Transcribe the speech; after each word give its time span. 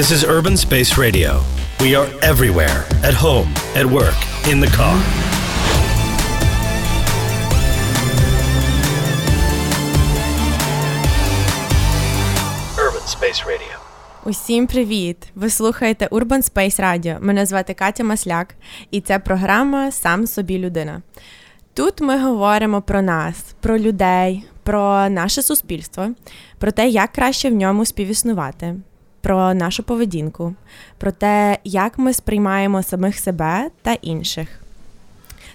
This 0.00 0.10
is 0.10 0.24
Urban 0.24 0.56
Space 0.56 0.98
Radio. 0.98 1.40
We 1.78 1.94
are 1.94 2.08
everywhere 2.20 2.84
at 3.04 3.14
home, 3.14 3.48
at 3.76 3.86
work, 3.86 4.18
in 4.50 4.58
the 4.58 4.66
car. 4.78 4.96
Urban 12.76 13.06
Space 13.06 13.46
Radio. 13.46 13.78
Усім 14.24 14.66
привіт! 14.66 15.16
Ви 15.34 15.50
слухаєте 15.50 16.06
Urban 16.06 16.50
Space 16.52 16.80
Radio. 16.80 17.16
Мене 17.20 17.46
звати 17.46 17.74
Катя 17.74 18.04
Масляк, 18.04 18.54
і 18.90 19.00
це 19.00 19.18
програма 19.18 19.90
Сам 19.90 20.26
собі 20.26 20.58
людина. 20.58 21.02
Тут 21.74 22.00
ми 22.00 22.18
говоримо 22.18 22.82
про 22.82 23.02
нас, 23.02 23.54
про 23.60 23.78
людей, 23.78 24.44
про 24.62 25.08
наше 25.08 25.42
суспільство, 25.42 26.10
про 26.58 26.72
те, 26.72 26.88
як 26.88 27.12
краще 27.12 27.50
в 27.50 27.54
ньому 27.54 27.84
співіснувати, 27.84 28.74
про 29.24 29.54
нашу 29.54 29.82
поведінку, 29.82 30.54
про 30.98 31.12
те, 31.12 31.58
як 31.64 31.98
ми 31.98 32.12
сприймаємо 32.12 32.82
самих 32.82 33.18
себе 33.18 33.70
та 33.82 33.92
інших. 33.92 34.48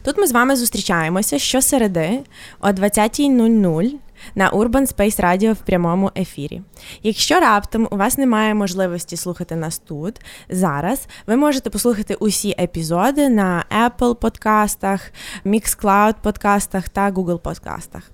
Тут 0.03 0.17
ми 0.17 0.27
з 0.27 0.31
вами 0.31 0.55
зустрічаємося 0.55 1.39
щосереди 1.39 2.19
о 2.61 2.67
20.00 2.67 3.93
на 4.35 4.51
Urban 4.51 4.95
Space 4.95 5.21
Radio 5.23 5.53
в 5.53 5.57
прямому 5.57 6.11
ефірі. 6.15 6.61
Якщо 7.03 7.39
раптом 7.39 7.87
у 7.91 7.97
вас 7.97 8.17
немає 8.17 8.53
можливості 8.53 9.17
слухати 9.17 9.55
нас 9.55 9.77
тут 9.77 10.21
зараз, 10.49 11.07
ви 11.27 11.35
можете 11.35 11.69
послухати 11.69 12.15
усі 12.15 12.55
епізоди 12.59 13.29
на 13.29 13.65
Apple 13.85 14.15
подкастах, 14.15 15.11
Mixcloud 15.45 16.13
подкастах 16.21 16.89
та 16.89 17.11
Google 17.11 17.39
подкастах. 17.39 18.11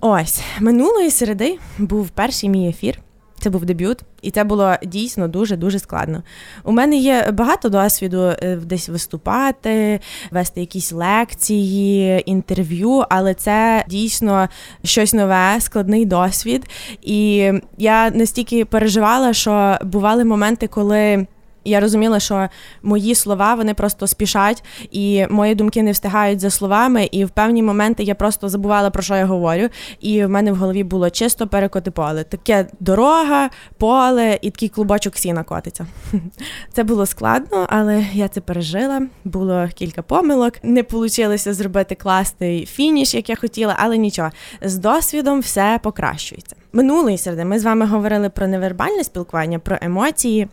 Ось 0.00 0.40
минулої 0.60 1.10
середи 1.10 1.58
був 1.78 2.08
перший 2.08 2.48
мій 2.48 2.68
ефір. 2.68 3.02
Це 3.48 3.52
був 3.52 3.64
дебют, 3.64 3.98
і 4.22 4.30
це 4.30 4.44
було 4.44 4.74
дійсно 4.84 5.28
дуже 5.28 5.56
дуже 5.56 5.78
складно. 5.78 6.22
У 6.64 6.72
мене 6.72 6.96
є 6.96 7.30
багато 7.32 7.68
досвіду 7.68 8.22
е, 8.22 8.56
десь 8.56 8.88
виступати, 8.88 10.00
вести 10.30 10.60
якісь 10.60 10.92
лекції, 10.92 12.22
інтерв'ю, 12.26 13.04
але 13.10 13.34
це 13.34 13.84
дійсно 13.88 14.48
щось 14.84 15.14
нове, 15.14 15.56
складний 15.60 16.04
досвід. 16.04 16.66
І 17.02 17.52
я 17.78 18.10
настільки 18.10 18.64
переживала, 18.64 19.32
що 19.32 19.78
бували 19.82 20.24
моменти, 20.24 20.66
коли. 20.66 21.26
Я 21.68 21.80
розуміла, 21.80 22.20
що 22.20 22.48
мої 22.82 23.14
слова 23.14 23.54
вони 23.54 23.74
просто 23.74 24.06
спішать, 24.06 24.64
і 24.90 25.26
мої 25.30 25.54
думки 25.54 25.82
не 25.82 25.92
встигають 25.92 26.40
за 26.40 26.50
словами. 26.50 27.08
І 27.12 27.24
в 27.24 27.30
певні 27.30 27.62
моменти 27.62 28.02
я 28.02 28.14
просто 28.14 28.48
забувала 28.48 28.90
про 28.90 29.02
що 29.02 29.16
я 29.16 29.26
говорю. 29.26 29.68
І 30.00 30.24
в 30.24 30.28
мене 30.28 30.52
в 30.52 30.56
голові 30.56 30.84
було 30.84 31.10
чисто 31.10 31.46
перекоти 31.46 31.90
поле. 31.90 32.24
Таке 32.24 32.66
дорога, 32.80 33.50
поле 33.78 34.38
і 34.42 34.50
такий 34.50 34.68
клубочок 34.68 35.16
сіна 35.16 35.42
котиться. 35.42 35.86
Це 36.72 36.84
було 36.84 37.06
складно, 37.06 37.66
але 37.70 38.04
я 38.12 38.28
це 38.28 38.40
пережила. 38.40 39.02
Було 39.24 39.68
кілька 39.74 40.02
помилок. 40.02 40.54
Не 40.62 40.84
вийшло 40.90 41.36
зробити 41.36 41.94
класний 41.94 42.66
фініш, 42.66 43.14
як 43.14 43.28
я 43.28 43.36
хотіла, 43.36 43.76
але 43.78 43.96
нічого. 43.98 44.30
З 44.62 44.76
досвідом 44.76 45.40
все 45.40 45.80
покращується. 45.82 46.56
Минулої 46.72 47.18
середи 47.18 47.44
ми 47.44 47.58
з 47.58 47.64
вами 47.64 47.86
говорили 47.86 48.30
про 48.30 48.46
невербальне 48.46 49.04
спілкування, 49.04 49.58
про 49.58 49.78
емоції. 49.80 50.48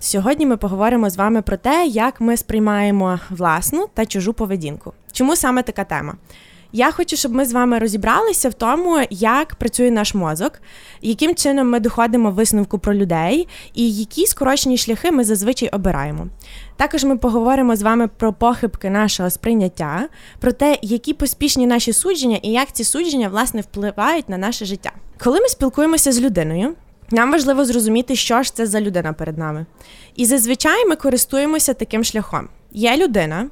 Сьогодні 0.00 0.46
ми 0.46 0.56
поговоримо 0.56 1.10
з 1.10 1.16
вами 1.16 1.42
про 1.42 1.56
те, 1.56 1.86
як 1.86 2.20
ми 2.20 2.36
сприймаємо 2.36 3.20
власну 3.30 3.86
та 3.94 4.06
чужу 4.06 4.32
поведінку. 4.32 4.92
Чому 5.12 5.36
саме 5.36 5.62
така 5.62 5.84
тема? 5.84 6.14
Я 6.72 6.90
хочу, 6.90 7.16
щоб 7.16 7.32
ми 7.32 7.44
з 7.44 7.52
вами 7.52 7.78
розібралися 7.78 8.48
в 8.48 8.54
тому, 8.54 9.00
як 9.10 9.54
працює 9.54 9.90
наш 9.90 10.14
мозок, 10.14 10.52
яким 11.02 11.34
чином 11.34 11.70
ми 11.70 11.80
доходимо 11.80 12.30
висновку 12.30 12.78
про 12.78 12.94
людей, 12.94 13.48
і 13.74 13.92
які 13.92 14.26
скорочені 14.26 14.78
шляхи 14.78 15.10
ми 15.10 15.24
зазвичай 15.24 15.68
обираємо. 15.68 16.26
Також 16.76 17.04
ми 17.04 17.16
поговоримо 17.16 17.76
з 17.76 17.82
вами 17.82 18.08
про 18.08 18.32
похибки 18.32 18.90
нашого 18.90 19.30
сприйняття, 19.30 20.08
про 20.40 20.52
те, 20.52 20.78
які 20.82 21.14
поспішні 21.14 21.66
наші 21.66 21.92
судження 21.92 22.38
і 22.42 22.50
як 22.50 22.72
ці 22.72 22.84
судження 22.84 23.28
власне 23.28 23.60
впливають 23.60 24.28
на 24.28 24.38
наше 24.38 24.64
життя. 24.64 24.92
Коли 25.18 25.40
ми 25.40 25.48
спілкуємося 25.48 26.12
з 26.12 26.20
людиною, 26.20 26.74
нам 27.10 27.32
важливо 27.32 27.64
зрозуміти, 27.64 28.16
що 28.16 28.42
ж 28.42 28.54
це 28.54 28.66
за 28.66 28.80
людина 28.80 29.12
перед 29.12 29.38
нами. 29.38 29.66
І 30.16 30.26
зазвичай 30.26 30.86
ми 30.86 30.96
користуємося 30.96 31.74
таким 31.74 32.04
шляхом: 32.04 32.48
є 32.72 32.96
людина, 32.96 33.46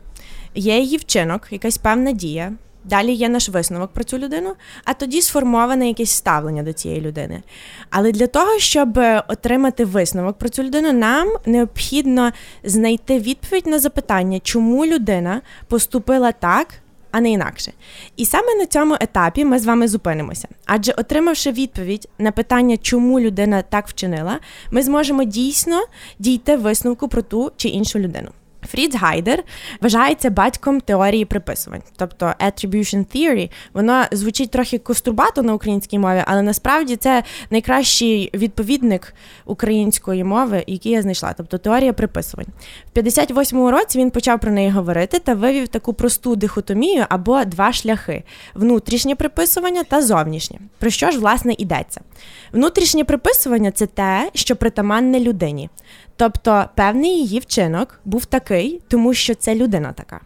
є 0.55 0.78
її 0.78 0.97
вчинок, 0.97 1.49
якась 1.50 1.78
певна 1.78 2.12
дія. 2.12 2.53
Далі 2.84 3.12
є 3.12 3.28
наш 3.28 3.49
висновок 3.49 3.93
про 3.93 4.05
цю 4.05 4.19
людину, 4.19 4.55
а 4.84 4.95
тоді 4.95 5.22
сформоване 5.22 5.89
якесь 5.89 6.11
ставлення 6.11 6.62
до 6.62 6.72
цієї 6.72 7.00
людини. 7.00 7.43
Але 7.91 8.12
для 8.12 8.27
того, 8.27 8.59
щоб 8.59 8.99
отримати 9.28 9.84
висновок 9.84 10.39
про 10.39 10.49
цю 10.49 10.62
людину, 10.62 10.93
нам 10.93 11.28
необхідно 11.47 12.33
знайти 12.65 13.19
відповідь 13.19 13.66
на 13.66 13.78
запитання, 13.78 14.41
чому 14.43 14.87
людина 14.87 15.41
поступила 15.69 16.33
так, 16.33 16.69
а 17.16 17.21
не 17.21 17.31
інакше. 17.31 17.72
І 18.16 18.25
саме 18.25 18.54
на 18.54 18.66
цьому 18.66 18.97
етапі 19.00 19.44
ми 19.44 19.59
з 19.59 19.66
вами 19.66 19.88
зупинимося. 19.88 20.49
Адже, 20.66 20.93
отримавши 20.93 21.53
відповідь 21.53 22.09
на 22.19 22.32
питання, 22.32 22.77
чому 22.77 23.21
людина 23.21 23.62
так 23.62 23.88
вчинила, 23.88 24.38
ми 24.71 24.82
зможемо 24.82 25.25
дійсно 25.25 25.84
дійти 26.19 26.56
висновку 26.56 27.09
про 27.09 27.22
ту 27.22 27.53
чи 27.56 27.69
іншу 27.69 27.99
людину. 27.99 28.31
Фріц 28.66 28.94
Гайдер 28.94 29.43
вважається 29.81 30.31
батьком 30.31 30.81
теорії 30.81 31.25
приписувань, 31.25 31.82
тобто 31.97 32.27
attribution 32.27 33.16
theory. 33.16 33.50
Вона 33.72 34.09
звучить 34.12 34.50
трохи 34.50 34.78
кострубато 34.78 35.43
на 35.43 35.54
українській 35.54 35.99
мові, 35.99 36.22
але 36.27 36.43
насправді 36.43 36.97
це 36.97 37.22
найкращий 37.50 38.31
відповідник 38.34 39.15
української 39.44 40.25
мови, 40.25 40.65
який 40.66 40.93
я 40.93 41.03
знайшла, 41.03 41.34
тобто 41.37 41.59
теорія 41.59 41.93
приписувань. 41.93 42.47
В 42.94 42.99
58-му 42.99 43.71
році 43.71 43.99
він 43.99 44.10
почав 44.10 44.41
про 44.41 44.53
неї 44.53 44.71
говорити 44.71 45.19
та 45.19 45.34
вивів 45.34 45.69
таку 45.69 45.93
просту 45.93 46.37
дихотомію 46.37 47.06
або 47.09 47.44
два 47.44 47.72
шляхи: 47.72 48.22
внутрішнє 48.54 49.15
приписування 49.15 49.84
та 49.84 50.03
зовнішнє. 50.03 50.59
Про 50.78 50.91
що 50.91 51.10
ж 51.10 51.19
власне 51.19 51.54
йдеться? 51.59 52.00
Внутрішнє 52.53 53.04
приписування 53.04 53.71
це 53.71 53.87
те, 53.87 54.31
що 54.34 54.56
притаманне 54.56 55.21
людині. 55.21 55.71
Тобто 56.16 56.65
певний 56.75 57.10
її 57.10 57.38
вчинок 57.38 58.00
був 58.04 58.25
такий, 58.25 58.82
тому 58.88 59.15
що 59.15 59.34
це 59.34 59.54
людина 59.54 59.93
така. 59.93 60.21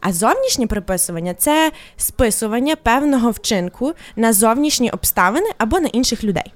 А 0.00 0.12
зовнішнє 0.12 0.66
приписування 0.66 1.34
це 1.34 1.72
списування 1.96 2.76
певного 2.76 3.30
вчинку 3.30 3.92
на 4.16 4.32
зовнішні 4.32 4.90
обставини 4.90 5.46
або 5.58 5.80
на 5.80 5.88
інших 5.88 6.24
людей. 6.24 6.52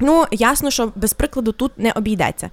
Ну, 0.00 0.24
ясно, 0.30 0.70
що 0.70 0.92
без 0.96 1.12
прикладу 1.12 1.52
тут 1.52 1.72
не 1.78 1.92
обійдеться. 1.92 2.50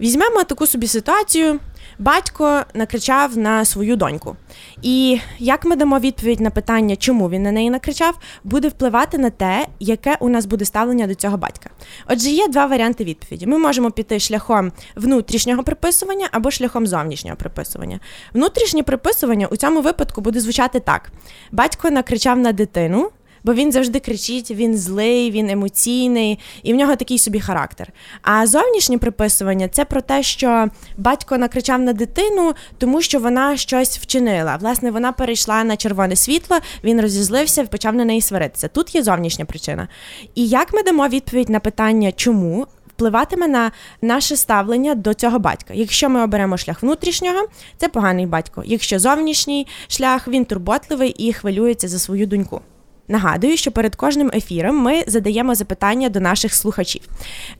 Візьмемо 0.00 0.44
таку 0.44 0.66
собі 0.66 0.86
ситуацію. 0.86 1.60
Батько 1.98 2.62
накричав 2.74 3.38
на 3.38 3.64
свою 3.64 3.96
доньку. 3.96 4.36
І 4.82 5.20
як 5.38 5.64
ми 5.64 5.76
дамо 5.76 5.98
відповідь 5.98 6.40
на 6.40 6.50
питання, 6.50 6.96
чому 6.96 7.30
він 7.30 7.42
на 7.42 7.52
неї 7.52 7.70
накричав, 7.70 8.18
буде 8.44 8.68
впливати 8.68 9.18
на 9.18 9.30
те, 9.30 9.66
яке 9.80 10.16
у 10.20 10.28
нас 10.28 10.46
буде 10.46 10.64
ставлення 10.64 11.06
до 11.06 11.14
цього 11.14 11.36
батька. 11.36 11.70
Отже, 12.08 12.30
є 12.30 12.48
два 12.48 12.66
варіанти 12.66 13.04
відповіді. 13.04 13.46
Ми 13.46 13.58
можемо 13.58 13.90
піти 13.90 14.20
шляхом 14.20 14.72
внутрішнього 14.96 15.62
приписування 15.62 16.28
або 16.32 16.50
шляхом 16.50 16.86
зовнішнього 16.86 17.36
приписування. 17.36 18.00
Внутрішнє 18.34 18.82
приписування 18.82 19.46
у 19.46 19.56
цьому 19.56 19.80
випадку 19.80 20.20
буде 20.20 20.40
звучати 20.40 20.80
так: 20.80 21.12
батько 21.52 21.90
накричав 21.90 22.38
на 22.38 22.52
дитину 22.52 23.10
бо 23.44 23.54
він 23.54 23.72
завжди 23.72 24.00
кричить, 24.00 24.50
він 24.50 24.76
злий, 24.76 25.30
він 25.30 25.50
емоційний, 25.50 26.38
і 26.62 26.72
в 26.72 26.76
нього 26.76 26.96
такий 26.96 27.18
собі 27.18 27.40
характер. 27.40 27.92
А 28.22 28.46
зовнішнє 28.46 28.98
приписування 28.98 29.68
це 29.68 29.84
про 29.84 30.00
те, 30.00 30.22
що 30.22 30.68
батько 30.96 31.38
накричав 31.38 31.80
на 31.80 31.92
дитину, 31.92 32.52
тому 32.78 33.02
що 33.02 33.20
вона 33.20 33.56
щось 33.56 33.98
вчинила. 33.98 34.56
Власне, 34.56 34.90
вона 34.90 35.12
перейшла 35.12 35.64
на 35.64 35.76
червоне 35.76 36.16
світло, 36.16 36.58
він 36.84 37.00
розізлився 37.00 37.64
почав 37.68 37.94
на 37.94 38.04
неї 38.04 38.20
сваритися. 38.20 38.68
Тут 38.68 38.94
є 38.94 39.02
зовнішня 39.02 39.44
причина. 39.44 39.88
І 40.34 40.48
як 40.48 40.72
ми 40.72 40.82
дамо 40.82 41.08
відповідь 41.08 41.48
на 41.48 41.60
питання, 41.60 42.12
чому? 42.12 42.66
Впливатиме 42.86 43.48
на 43.48 43.72
наше 44.02 44.36
ставлення 44.36 44.94
до 44.94 45.14
цього 45.14 45.38
батька. 45.38 45.74
Якщо 45.74 46.08
ми 46.08 46.22
оберемо 46.22 46.56
шлях 46.56 46.82
внутрішнього, 46.82 47.48
це 47.76 47.88
поганий 47.88 48.26
батько. 48.26 48.62
Якщо 48.66 48.98
зовнішній 48.98 49.66
шлях, 49.88 50.28
він 50.28 50.44
турботливий 50.44 51.10
і 51.10 51.32
хвилюється 51.32 51.88
за 51.88 51.98
свою 51.98 52.26
доньку. 52.26 52.60
Нагадую, 53.08 53.56
що 53.56 53.70
перед 53.70 53.96
кожним 53.96 54.30
ефіром 54.34 54.76
ми 54.76 55.04
задаємо 55.06 55.54
запитання 55.54 56.08
до 56.08 56.20
наших 56.20 56.54
слухачів. 56.54 57.02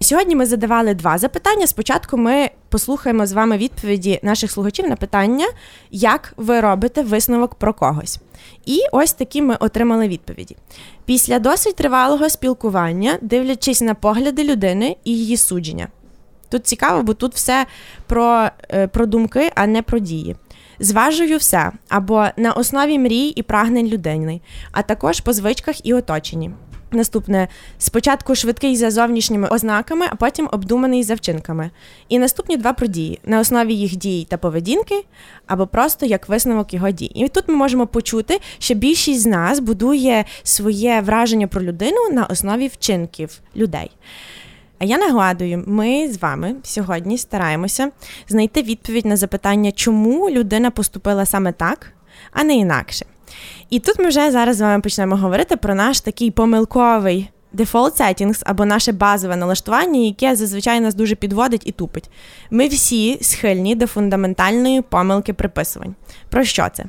Сьогодні 0.00 0.36
ми 0.36 0.46
задавали 0.46 0.94
два 0.94 1.18
запитання. 1.18 1.66
Спочатку 1.66 2.16
ми 2.16 2.50
послухаємо 2.68 3.26
з 3.26 3.32
вами 3.32 3.56
відповіді 3.56 4.20
наших 4.22 4.50
слухачів 4.50 4.88
на 4.88 4.96
питання, 4.96 5.46
як 5.90 6.32
ви 6.36 6.60
робите 6.60 7.02
висновок 7.02 7.54
про 7.54 7.74
когось. 7.74 8.18
І 8.66 8.80
ось 8.92 9.12
такі 9.12 9.42
ми 9.42 9.56
отримали 9.60 10.08
відповіді. 10.08 10.56
Після 11.04 11.38
досить 11.38 11.76
тривалого 11.76 12.28
спілкування, 12.28 13.18
дивлячись 13.20 13.80
на 13.80 13.94
погляди 13.94 14.44
людини 14.44 14.96
і 15.04 15.10
її 15.10 15.36
судження. 15.36 15.88
Тут 16.48 16.66
цікаво, 16.66 17.02
бо 17.02 17.14
тут 17.14 17.34
все 17.34 17.66
про, 18.06 18.48
е, 18.70 18.86
про 18.86 19.06
думки, 19.06 19.52
а 19.54 19.66
не 19.66 19.82
про 19.82 19.98
дії. 19.98 20.36
Зважую 20.80 21.38
все 21.38 21.72
або 21.88 22.26
на 22.36 22.52
основі 22.52 22.98
мрій 22.98 23.26
і 23.26 23.42
прагнень 23.42 23.88
людини, 23.88 24.40
а 24.72 24.82
також 24.82 25.20
по 25.20 25.32
звичках 25.32 25.86
і 25.86 25.94
оточенні. 25.94 26.50
Наступне 26.90 27.48
спочатку 27.78 28.34
швидкий 28.34 28.76
за 28.76 28.90
зовнішніми 28.90 29.48
ознаками, 29.48 30.06
а 30.10 30.14
потім 30.14 30.48
обдуманий 30.52 31.02
за 31.02 31.14
вчинками. 31.14 31.70
І 32.08 32.18
наступні 32.18 32.56
два 32.56 32.72
про 32.72 32.86
дії 32.86 33.20
на 33.24 33.40
основі 33.40 33.74
їх 33.74 33.96
дій 33.96 34.26
та 34.30 34.36
поведінки, 34.36 35.04
або 35.46 35.66
просто 35.66 36.06
як 36.06 36.28
висновок 36.28 36.74
його 36.74 36.90
дій. 36.90 37.12
І 37.14 37.28
тут 37.28 37.48
ми 37.48 37.54
можемо 37.54 37.86
почути, 37.86 38.40
що 38.58 38.74
більшість 38.74 39.20
з 39.20 39.26
нас 39.26 39.60
будує 39.60 40.24
своє 40.42 41.00
враження 41.00 41.46
про 41.46 41.62
людину 41.62 42.08
на 42.12 42.24
основі 42.24 42.68
вчинків 42.68 43.40
людей. 43.56 43.90
А 44.78 44.84
я 44.84 44.98
нагадую, 44.98 45.64
ми 45.66 46.08
з 46.08 46.22
вами 46.22 46.54
сьогодні 46.62 47.18
стараємося 47.18 47.90
знайти 48.28 48.62
відповідь 48.62 49.06
на 49.06 49.16
запитання, 49.16 49.72
чому 49.72 50.30
людина 50.30 50.70
поступила 50.70 51.26
саме 51.26 51.52
так, 51.52 51.92
а 52.32 52.44
не 52.44 52.54
інакше. 52.54 53.06
І 53.70 53.80
тут 53.80 53.98
ми 53.98 54.08
вже 54.08 54.30
зараз 54.30 54.56
з 54.56 54.60
вами 54.60 54.82
почнемо 54.82 55.16
говорити 55.16 55.56
про 55.56 55.74
наш 55.74 56.00
такий 56.00 56.30
помилковий 56.30 57.30
default 57.54 58.00
settings 58.00 58.42
або 58.46 58.64
наше 58.64 58.92
базове 58.92 59.36
налаштування, 59.36 60.00
яке 60.00 60.36
зазвичай 60.36 60.80
нас 60.80 60.94
дуже 60.94 61.14
підводить 61.14 61.66
і 61.66 61.72
тупить. 61.72 62.10
Ми 62.50 62.68
всі 62.68 63.18
схильні 63.20 63.74
до 63.74 63.86
фундаментальної 63.86 64.82
помилки 64.82 65.32
приписувань. 65.32 65.94
Про 66.30 66.44
що 66.44 66.68
це? 66.72 66.84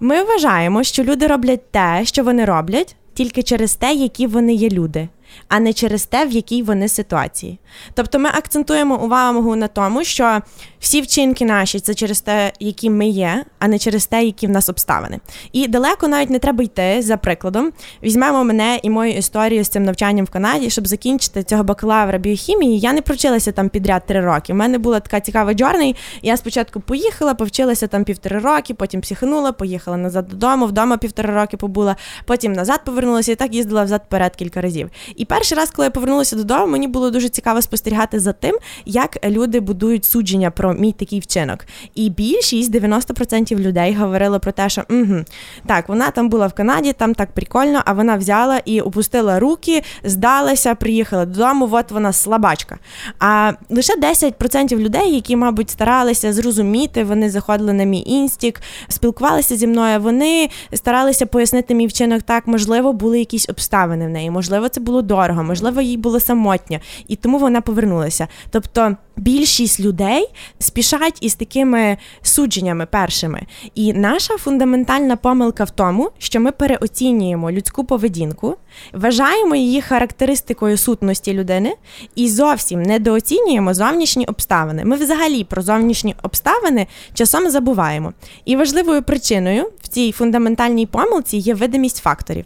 Ми 0.00 0.22
вважаємо, 0.22 0.82
що 0.82 1.04
люди 1.04 1.26
роблять 1.26 1.70
те, 1.70 2.00
що 2.04 2.24
вони 2.24 2.44
роблять, 2.44 2.96
тільки 3.14 3.42
через 3.42 3.74
те, 3.74 3.94
які 3.94 4.26
вони 4.26 4.54
є 4.54 4.68
люди 4.68 5.08
а 5.48 5.60
не 5.60 5.72
через 5.72 6.06
те, 6.06 6.26
в 6.26 6.30
якій 6.30 6.62
вони 6.62 6.88
ситуації. 6.88 7.58
Тобто 7.94 8.18
ми 8.18 8.28
акцентуємо 8.28 9.04
увагу 9.04 9.56
на 9.56 9.68
тому, 9.68 10.04
що 10.04 10.40
всі 10.80 11.00
вчинки 11.00 11.44
наші 11.44 11.80
це 11.80 11.94
через 11.94 12.20
те, 12.20 12.52
які 12.60 12.90
ми 12.90 13.08
є, 13.08 13.44
а 13.58 13.68
не 13.68 13.78
через 13.78 14.06
те, 14.06 14.24
які 14.24 14.46
в 14.46 14.50
нас 14.50 14.68
обставини. 14.68 15.18
І 15.52 15.68
далеко 15.68 16.08
навіть 16.08 16.30
не 16.30 16.38
треба 16.38 16.64
йти 16.64 17.02
за 17.02 17.16
прикладом. 17.16 17.72
Візьмемо 18.02 18.44
мене 18.44 18.80
і 18.82 18.90
мою 18.90 19.12
історію 19.12 19.64
з 19.64 19.68
цим 19.68 19.84
навчанням 19.84 20.24
в 20.24 20.30
Канаді, 20.30 20.70
щоб 20.70 20.86
закінчити 20.86 21.42
цього 21.42 21.64
бакалавра 21.64 22.18
біохімії. 22.18 22.78
Я 22.78 22.92
не 22.92 23.02
провчилася 23.02 23.52
там 23.52 23.68
підряд 23.68 24.06
три 24.06 24.20
роки. 24.20 24.52
У 24.52 24.56
мене 24.56 24.78
була 24.78 25.00
така 25.00 25.20
цікава 25.20 25.54
джорний. 25.54 25.96
Я 26.22 26.36
спочатку 26.36 26.80
поїхала, 26.80 27.34
повчилася 27.34 27.86
там 27.86 28.04
півтори 28.04 28.38
роки, 28.38 28.74
потім 28.74 29.00
психанула, 29.00 29.52
поїхала 29.52 29.96
назад 29.96 30.28
додому, 30.28 30.66
вдома 30.66 30.96
півтора 30.96 31.34
роки 31.34 31.56
побула, 31.56 31.96
потім 32.24 32.52
назад 32.52 32.80
повернулася 32.84 33.32
і 33.32 33.34
так 33.34 33.54
їздила 33.54 33.84
взад 33.84 34.08
перед 34.08 34.36
кілька 34.36 34.60
разів. 34.60 34.90
І 35.16 35.23
перший 35.24 35.58
раз, 35.58 35.70
коли 35.70 35.86
я 35.86 35.90
повернулася 35.90 36.36
додому, 36.36 36.66
мені 36.66 36.88
було 36.88 37.10
дуже 37.10 37.28
цікаво 37.28 37.62
спостерігати 37.62 38.20
за 38.20 38.32
тим, 38.32 38.58
як 38.86 39.18
люди 39.24 39.60
будують 39.60 40.04
судження 40.04 40.50
про 40.50 40.74
мій 40.74 40.92
такий 40.92 41.20
вчинок. 41.20 41.66
І 41.94 42.10
більшість 42.10 42.74
90% 42.74 43.58
людей 43.58 43.94
говорили 43.94 44.38
про 44.38 44.52
те, 44.52 44.68
що 44.68 44.82
угу, 44.90 45.24
так, 45.66 45.88
вона 45.88 46.10
там 46.10 46.28
була 46.28 46.46
в 46.46 46.52
Канаді, 46.52 46.92
там 46.92 47.14
так 47.14 47.32
прикольно, 47.32 47.82
а 47.84 47.92
вона 47.92 48.16
взяла 48.16 48.60
і 48.64 48.80
опустила 48.80 49.40
руки, 49.40 49.82
здалася, 50.04 50.74
приїхала 50.74 51.24
додому. 51.24 51.68
От 51.74 51.90
вона 51.90 52.12
слабачка. 52.12 52.78
А 53.18 53.52
лише 53.70 53.96
10% 53.96 54.78
людей, 54.78 55.14
які, 55.14 55.36
мабуть, 55.36 55.70
старалися 55.70 56.32
зрозуміти, 56.32 57.04
вони 57.04 57.30
заходили 57.30 57.72
на 57.72 57.84
мій 57.84 58.02
інстік, 58.06 58.60
спілкувалися 58.88 59.56
зі 59.56 59.66
мною. 59.66 60.00
Вони 60.00 60.50
старалися 60.72 61.26
пояснити 61.26 61.74
мій 61.74 61.86
вчинок 61.86 62.22
так, 62.22 62.46
можливо, 62.46 62.92
були 62.92 63.18
якісь 63.18 63.48
обставини 63.48 64.06
в 64.06 64.10
неї, 64.10 64.30
можливо, 64.30 64.68
це 64.68 64.80
було 64.80 65.02
дорого, 65.14 65.44
можливо, 65.44 65.80
їй 65.80 65.96
було 65.96 66.20
самотньо, 66.20 66.78
і 67.08 67.16
тому 67.16 67.38
вона 67.38 67.60
повернулася. 67.60 68.28
Тобто 68.50 68.96
більшість 69.16 69.80
людей 69.80 70.28
спішать 70.58 71.18
із 71.20 71.34
такими 71.34 71.96
судженнями 72.22 72.86
першими. 72.86 73.42
І 73.74 73.92
наша 73.92 74.36
фундаментальна 74.36 75.16
помилка 75.16 75.64
в 75.64 75.70
тому, 75.70 76.10
що 76.18 76.40
ми 76.40 76.52
переоцінюємо 76.52 77.50
людську 77.50 77.84
поведінку, 77.84 78.56
вважаємо 78.92 79.56
її 79.56 79.80
характеристикою 79.80 80.76
сутності 80.76 81.34
людини 81.34 81.74
і 82.14 82.28
зовсім 82.28 82.82
недооцінюємо 82.82 83.74
зовнішні 83.74 84.26
обставини. 84.26 84.84
Ми 84.84 84.96
взагалі 84.96 85.44
про 85.44 85.62
зовнішні 85.62 86.14
обставини 86.22 86.86
часом 87.14 87.50
забуваємо. 87.50 88.12
І 88.44 88.56
важливою 88.56 89.02
причиною 89.02 89.70
в 89.82 89.88
цій 89.88 90.12
фундаментальній 90.12 90.86
помилці 90.86 91.36
є 91.36 91.54
видимість 91.54 91.96
факторів. 91.96 92.44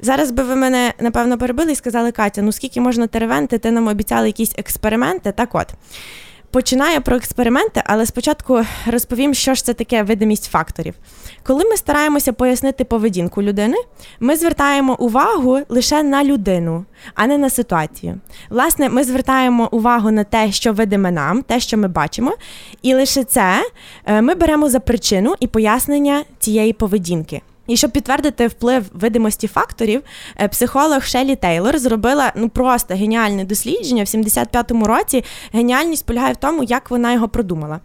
Зараз 0.00 0.30
би 0.30 0.42
ви 0.42 0.56
мене 0.56 0.92
напевно 1.00 1.38
перебили 1.38 1.72
і 1.72 1.74
сказали, 1.74 2.12
Катя, 2.12 2.42
ну 2.42 2.52
скільки 2.52 2.80
можна 2.80 3.06
теревенти, 3.06 3.58
ти 3.58 3.70
нам 3.70 3.86
обіцяли 3.86 4.26
якісь 4.26 4.52
експерименти. 4.58 5.32
Так 5.32 5.54
от. 5.54 5.66
Починаю 6.56 7.00
про 7.00 7.16
експерименти, 7.16 7.82
але 7.84 8.06
спочатку 8.06 8.60
розповім, 8.86 9.34
що 9.34 9.54
ж 9.54 9.64
це 9.64 9.74
таке 9.74 10.02
видимість 10.02 10.50
факторів. 10.50 10.94
Коли 11.42 11.64
ми 11.64 11.76
стараємося 11.76 12.32
пояснити 12.32 12.84
поведінку 12.84 13.42
людини, 13.42 13.76
ми 14.20 14.36
звертаємо 14.36 14.96
увагу 14.98 15.60
лише 15.68 16.02
на 16.02 16.24
людину, 16.24 16.84
а 17.14 17.26
не 17.26 17.38
на 17.38 17.50
ситуацію. 17.50 18.20
Власне, 18.50 18.88
ми 18.88 19.04
звертаємо 19.04 19.68
увагу 19.72 20.10
на 20.10 20.24
те, 20.24 20.52
що 20.52 20.72
видиме 20.72 21.10
нам, 21.10 21.42
те, 21.42 21.60
що 21.60 21.78
ми 21.78 21.88
бачимо, 21.88 22.34
і 22.82 22.94
лише 22.94 23.24
це 23.24 23.70
е, 24.06 24.22
ми 24.22 24.34
беремо 24.34 24.68
за 24.68 24.80
причину 24.80 25.34
і 25.40 25.46
пояснення 25.46 26.24
цієї 26.38 26.72
поведінки. 26.72 27.42
І 27.66 27.76
щоб 27.76 27.90
підтвердити 27.90 28.46
вплив 28.46 28.84
видимості 28.92 29.48
факторів, 29.48 30.02
е, 30.40 30.48
психолог 30.48 31.04
Шелі 31.04 31.36
Тейлор 31.36 31.78
зробила 31.78 32.32
ну 32.36 32.48
просто 32.48 32.94
геніальне 32.94 33.44
дослідження 33.44 34.02
в 34.02 34.06
75-му 34.06 34.86
році. 34.86 35.24
Геніальність 35.52 36.06
полягає 36.06 36.32
в 36.32 36.36
тому, 36.36 36.62
як 36.62 36.90
вона 36.90 37.12
його 37.12 37.28
продумала. 37.28 37.80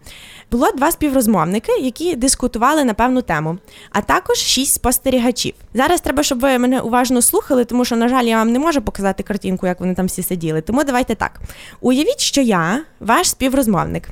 Було 0.50 0.72
два 0.72 0.90
співрозмовники, 0.90 1.72
які 1.80 2.16
дискутували 2.16 2.84
на 2.84 2.94
певну 2.94 3.22
тему, 3.22 3.58
а 3.90 4.00
також 4.00 4.36
шість 4.36 4.74
спостерігачів. 4.74 5.54
Зараз 5.74 6.00
треба, 6.00 6.22
щоб 6.22 6.40
ви 6.40 6.58
мене 6.58 6.80
уважно 6.80 7.22
слухали, 7.22 7.64
тому 7.64 7.84
що, 7.84 7.96
на 7.96 8.08
жаль, 8.08 8.24
я 8.24 8.36
вам 8.36 8.52
не 8.52 8.58
можу 8.58 8.82
показати 8.82 9.22
картинку, 9.22 9.66
як 9.66 9.80
вони 9.80 9.94
там 9.94 10.06
всі 10.06 10.22
сиділи. 10.22 10.60
Тому 10.60 10.84
давайте 10.84 11.14
так. 11.14 11.40
Уявіть, 11.80 12.20
що 12.20 12.40
я 12.40 12.84
ваш 13.00 13.30
співрозмовник, 13.30 14.08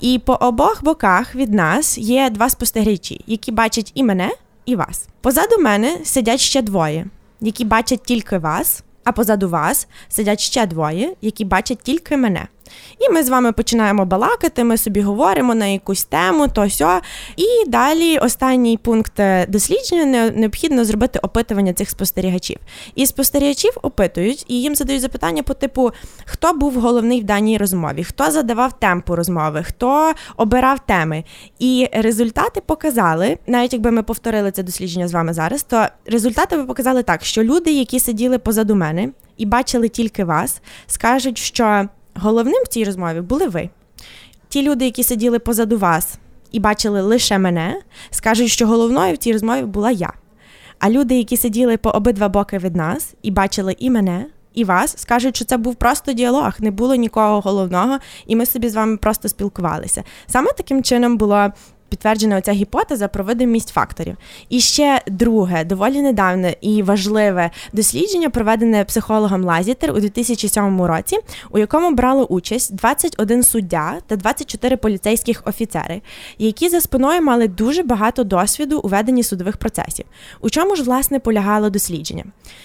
і 0.00 0.18
по 0.18 0.34
обох 0.34 0.84
боках 0.84 1.34
від 1.34 1.54
нас 1.54 1.98
є 1.98 2.30
два 2.30 2.50
спостерігачі, 2.50 3.24
які 3.26 3.52
бачать 3.52 3.92
і 3.94 4.04
мене 4.04 4.30
і 4.66 4.76
вас. 4.76 5.08
Позаду 5.20 5.58
мене 5.58 5.98
сидять 6.04 6.40
ще 6.40 6.62
двоє, 6.62 7.06
які 7.40 7.64
бачать 7.64 8.02
тільки 8.02 8.38
вас, 8.38 8.82
а 9.04 9.12
позаду 9.12 9.48
вас 9.48 9.88
сидять 10.08 10.40
ще 10.40 10.66
двоє, 10.66 11.14
які 11.20 11.44
бачать 11.44 11.78
тільки 11.82 12.16
мене. 12.16 12.48
І 12.98 13.08
ми 13.08 13.22
з 13.22 13.28
вами 13.28 13.52
починаємо 13.52 14.04
балакати, 14.04 14.64
ми 14.64 14.76
собі 14.76 15.00
говоримо 15.00 15.54
на 15.54 15.66
якусь 15.66 16.04
тему, 16.04 16.48
то 16.48 16.70
сьо. 16.70 17.00
І 17.36 17.68
далі 17.68 18.18
останній 18.18 18.76
пункт 18.76 19.20
е, 19.20 19.46
дослідження 19.48 20.30
необхідно 20.30 20.84
зробити 20.84 21.18
опитування 21.18 21.72
цих 21.72 21.90
спостерігачів. 21.90 22.56
І 22.94 23.06
спостерігачів 23.06 23.72
опитують, 23.82 24.44
і 24.48 24.62
їм 24.62 24.74
задають 24.74 25.02
запитання 25.02 25.42
по 25.42 25.54
типу, 25.54 25.90
хто 26.24 26.52
був 26.52 26.80
головний 26.80 27.20
в 27.20 27.24
даній 27.24 27.58
розмові, 27.58 28.04
хто 28.04 28.30
задавав 28.30 28.78
темпу 28.78 29.16
розмови, 29.16 29.62
хто 29.62 30.12
обирав 30.36 30.78
теми. 30.86 31.24
І 31.58 31.88
результати 31.92 32.60
показали, 32.66 33.38
навіть 33.46 33.72
якби 33.72 33.90
ми 33.90 34.02
повторили 34.02 34.50
це 34.50 34.62
дослідження 34.62 35.08
з 35.08 35.12
вами 35.12 35.32
зараз, 35.32 35.62
то 35.62 35.86
результати 36.06 36.56
ви 36.56 36.64
показали 36.64 37.02
так, 37.02 37.24
що 37.24 37.42
люди, 37.42 37.72
які 37.72 38.00
сиділи 38.00 38.38
позаду 38.38 38.74
мене 38.74 39.08
і 39.36 39.46
бачили 39.46 39.88
тільки 39.88 40.24
вас, 40.24 40.60
скажуть, 40.86 41.38
що. 41.38 41.88
Головним 42.14 42.62
в 42.64 42.68
цій 42.68 42.84
розмові 42.84 43.20
були 43.20 43.48
ви. 43.48 43.70
Ті 44.48 44.62
люди, 44.62 44.84
які 44.84 45.02
сиділи 45.02 45.38
позаду 45.38 45.78
вас 45.78 46.18
і 46.52 46.60
бачили 46.60 47.02
лише 47.02 47.38
мене, 47.38 47.80
скажуть, 48.10 48.50
що 48.50 48.66
головною 48.66 49.14
в 49.14 49.16
цій 49.16 49.32
розмові 49.32 49.62
була 49.62 49.90
я. 49.90 50.12
А 50.78 50.90
люди, 50.90 51.14
які 51.14 51.36
сиділи 51.36 51.76
по 51.76 51.90
обидва 51.90 52.28
боки 52.28 52.58
від 52.58 52.76
нас 52.76 53.14
і 53.22 53.30
бачили 53.30 53.76
і 53.78 53.90
мене, 53.90 54.26
і 54.54 54.64
вас, 54.64 54.94
скажуть, 54.98 55.36
що 55.36 55.44
це 55.44 55.56
був 55.56 55.74
просто 55.74 56.12
діалог, 56.12 56.52
не 56.58 56.70
було 56.70 56.94
нікого 56.94 57.40
головного, 57.40 57.98
і 58.26 58.36
ми 58.36 58.46
собі 58.46 58.68
з 58.68 58.74
вами 58.74 58.96
просто 58.96 59.28
спілкувалися. 59.28 60.04
Саме 60.26 60.52
таким 60.56 60.82
чином 60.82 61.16
було 61.16 61.52
підтверджена 61.90 62.38
оця 62.38 62.52
гіпотеза 62.52 63.08
про 63.08 63.24
видимість 63.24 63.68
факторів. 63.68 64.16
І 64.48 64.60
ще 64.60 65.02
друге, 65.06 65.64
доволі 65.64 66.02
недавне 66.02 66.56
і 66.60 66.82
важливе 66.82 67.50
дослідження, 67.72 68.30
проведене 68.30 68.84
психологом 68.84 69.44
Лазітер 69.44 69.90
у 69.90 70.00
2007 70.00 70.82
році, 70.82 71.18
у 71.50 71.58
якому 71.58 71.90
брало 71.96 72.24
участь 72.24 72.74
21 72.74 73.42
суддя 73.42 73.98
та 74.06 74.16
24 74.16 74.76
поліцейських 74.76 75.42
офіцери, 75.44 76.02
які 76.38 76.68
за 76.68 76.80
спиною 76.80 77.22
мали 77.22 77.48
дуже 77.48 77.82
багато 77.82 78.24
досвіду 78.24 78.78
у 78.78 78.88
веденні 78.88 79.22
судових 79.22 79.56
процесів. 79.56 80.04
У 80.40 80.50
чому 80.50 80.76
ж 80.76 80.82
власне 80.82 81.18
полягало 81.18 81.70
дослідження? 81.70 82.24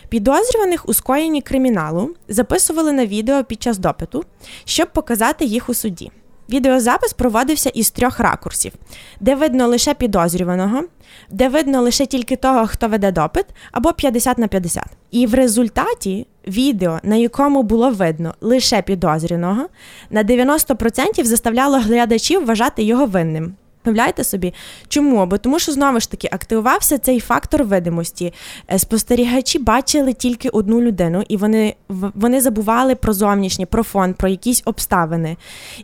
Підозрюваних 0.10 0.90
у 0.90 0.94
скоєнні 0.94 1.42
криміналу 1.42 2.16
записували 2.28 2.92
на 2.92 3.06
відео 3.06 3.44
під 3.44 3.64
час 3.64 3.78
допиту, 3.78 4.24
щоб 4.66 4.94
показати 4.94 5.46
їх 5.46 5.70
у 5.70 5.74
суді. 5.74 6.12
Відеозапис 6.50 7.14
проводився 7.14 7.70
із 7.70 7.92
трьох 7.92 8.20
ракурсів, 8.20 8.74
де 9.20 9.36
видно 9.36 9.68
лише 9.68 9.94
підозрюваного, 9.94 10.84
де 11.32 11.50
видно 11.50 11.82
лише 11.82 12.06
тільки 12.06 12.36
того, 12.36 12.68
хто 12.68 12.88
веде 12.88 13.12
допит, 13.12 13.46
або 13.72 13.94
50 13.94 14.38
на 14.38 14.48
50. 14.48 14.84
І 15.12 15.28
в 15.28 15.34
результаті 15.34 16.28
відео, 16.48 17.00
на 17.04 17.16
якому 17.16 17.64
було 17.64 17.90
видно 17.90 18.36
лише 18.42 18.82
підозрюваного, 18.82 19.66
на 20.10 20.24
90% 20.24 21.24
заставляло 21.24 21.80
глядачів 21.80 22.46
вважати 22.46 22.84
його 22.84 23.06
винним. 23.06 23.56
Уявляєте 23.86 24.24
собі, 24.24 24.54
чому? 24.88 25.26
Бо 25.26 25.38
тому, 25.38 25.60
що 25.60 25.72
знову 25.72 26.00
ж 26.00 26.12
таки 26.12 26.30
активувався 26.32 26.98
цей 26.98 27.20
фактор 27.20 27.64
видимості. 27.64 28.34
Е, 28.72 28.80
спостерігачі 28.80 29.60
бачили 29.60 30.14
тільки 30.14 30.50
одну 30.50 30.82
людину, 30.82 31.24
і 31.30 31.38
вони 31.38 31.76
вони 32.16 32.42
забували 32.42 32.96
про 32.96 33.14
зовнішнє, 33.14 33.66
про 33.66 33.84
фон, 33.84 34.14
про 34.14 34.30
якісь 34.30 34.62
обставини. 34.66 35.38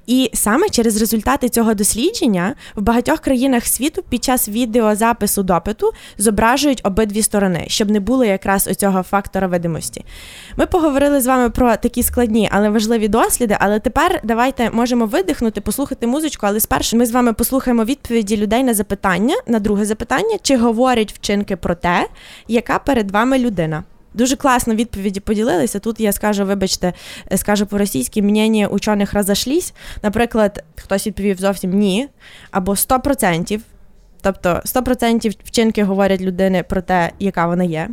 І 0.08 0.30
саме 0.34 0.70
через 0.70 0.98
результати 0.98 1.50
цього 1.50 1.74
дослідження 1.74 2.56
в 2.76 2.82
багатьох 2.82 3.20
країнах 3.20 3.68
світу 3.68 4.04
під 4.10 4.24
час 4.24 4.50
відеозапису 4.50 5.44
допиту 5.44 5.92
зображують 6.18 6.82
обидві 6.84 7.22
сторони, 7.22 7.66
щоб 7.68 7.92
не 7.92 8.00
було 8.00 8.26
якраз 8.26 8.68
оцього 8.68 9.04
фактора 9.04 9.48
видимості. 9.48 10.06
Ми 10.58 10.66
поговорили 10.66 11.22
з 11.22 11.28
вами 11.28 11.50
про 11.50 11.76
такі 11.76 12.04
складні, 12.04 12.50
але 12.52 12.70
важливі 12.70 13.08
досліди. 13.08 13.58
Але 13.60 13.80
тепер 13.80 14.20
давайте 14.24 14.70
можемо 14.70 15.06
видихнути, 15.06 15.62
послухати 15.62 16.08
музичку, 16.08 16.46
але 16.46 16.60
спершу 16.60 16.98
ми 16.98 17.06
з 17.06 17.12
вами 17.12 17.34
послухаємо 17.34 17.84
відповіді 17.92 18.38
людей 18.38 18.64
на 18.64 18.74
запитання, 18.74 19.36
на 19.48 19.60
друге 19.60 19.86
запитання, 19.86 20.38
чи 20.42 20.58
говорять 20.58 21.14
вчинки 21.14 21.56
про 21.56 21.76
те, 21.76 22.08
яка 22.48 22.80
перед 22.80 23.12
вами 23.12 23.40
людина. 23.40 23.84
Дуже 24.14 24.36
класно 24.36 24.76
відповіді 24.76 25.20
поділилися. 25.20 25.80
Тут 25.80 26.00
я 26.00 26.12
скажу, 26.12 26.46
вибачте, 26.46 26.94
скажу 27.36 27.66
по-російськи, 27.66 28.22
мнення 28.22 28.68
учених 28.68 29.14
розошлись. 29.14 29.74
Наприклад, 30.04 30.64
хтось 30.76 31.08
відповів 31.08 31.38
зовсім 31.38 31.72
ні, 31.72 32.08
або 32.52 32.72
100%. 32.72 33.60
Тобто 34.22 34.50
100% 34.50 35.38
вчинки 35.44 35.84
говорять 35.84 36.22
людини 36.22 36.64
про 36.64 36.82
те, 36.82 37.12
яка 37.20 37.48
вона 37.48 37.64
є. 37.64 37.90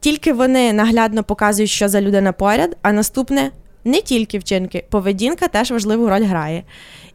Тільки 0.00 0.32
вони 0.32 0.72
наглядно 0.72 1.24
показують, 1.24 1.70
що 1.70 1.88
за 1.88 2.00
людина 2.00 2.32
поряд, 2.32 2.76
а 2.82 2.92
наступне 2.92 3.50
не 3.84 4.00
тільки 4.00 4.38
вчинки, 4.38 4.84
поведінка 4.90 5.48
теж 5.48 5.70
важливу 5.70 6.08
роль 6.08 6.24
грає. 6.24 6.62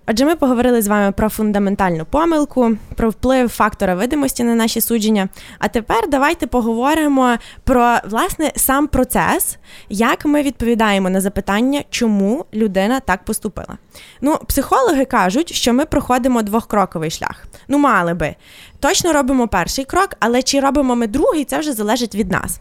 Адже 0.06 0.26
ми 0.26 0.36
поговорили 0.36 0.82
з 0.82 0.88
вами 0.88 1.12
про 1.12 1.30
фундаментальну 1.30 2.06
помилку, 2.06 2.72
про 2.96 3.10
вплив 3.10 3.50
фактора 3.50 3.96
видимості 3.96 4.44
на 4.44 4.56
наші 4.56 4.82
судження. 4.82 5.30
А 5.60 5.68
тепер 5.68 6.10
давайте 6.10 6.48
поговоримо 6.48 7.38
про 7.64 7.98
власне 8.10 8.52
сам 8.56 8.88
процес, 8.88 9.58
як 9.90 10.26
ми 10.26 10.42
відповідаємо 10.44 11.10
на 11.10 11.22
запитання, 11.22 11.84
чому 11.90 12.46
людина 12.54 13.00
так 13.00 13.26
поступила. 13.26 13.78
Ну, 14.22 14.38
психологи 14.48 15.06
кажуть, 15.06 15.54
що 15.54 15.74
ми 15.74 15.86
проходимо 15.86 16.42
двохкроковий 16.42 17.10
шлях. 17.10 17.46
Ну, 17.68 17.78
мали 17.78 18.14
би. 18.14 18.36
Точно 18.84 19.14
робимо 19.14 19.48
перший 19.48 19.86
крок, 19.86 20.10
але 20.20 20.44
чи 20.44 20.60
робимо 20.60 20.96
ми 20.96 21.08
другий, 21.08 21.46
це 21.46 21.60
вже 21.60 21.74
залежить 21.74 22.16
від 22.16 22.32
нас. 22.32 22.60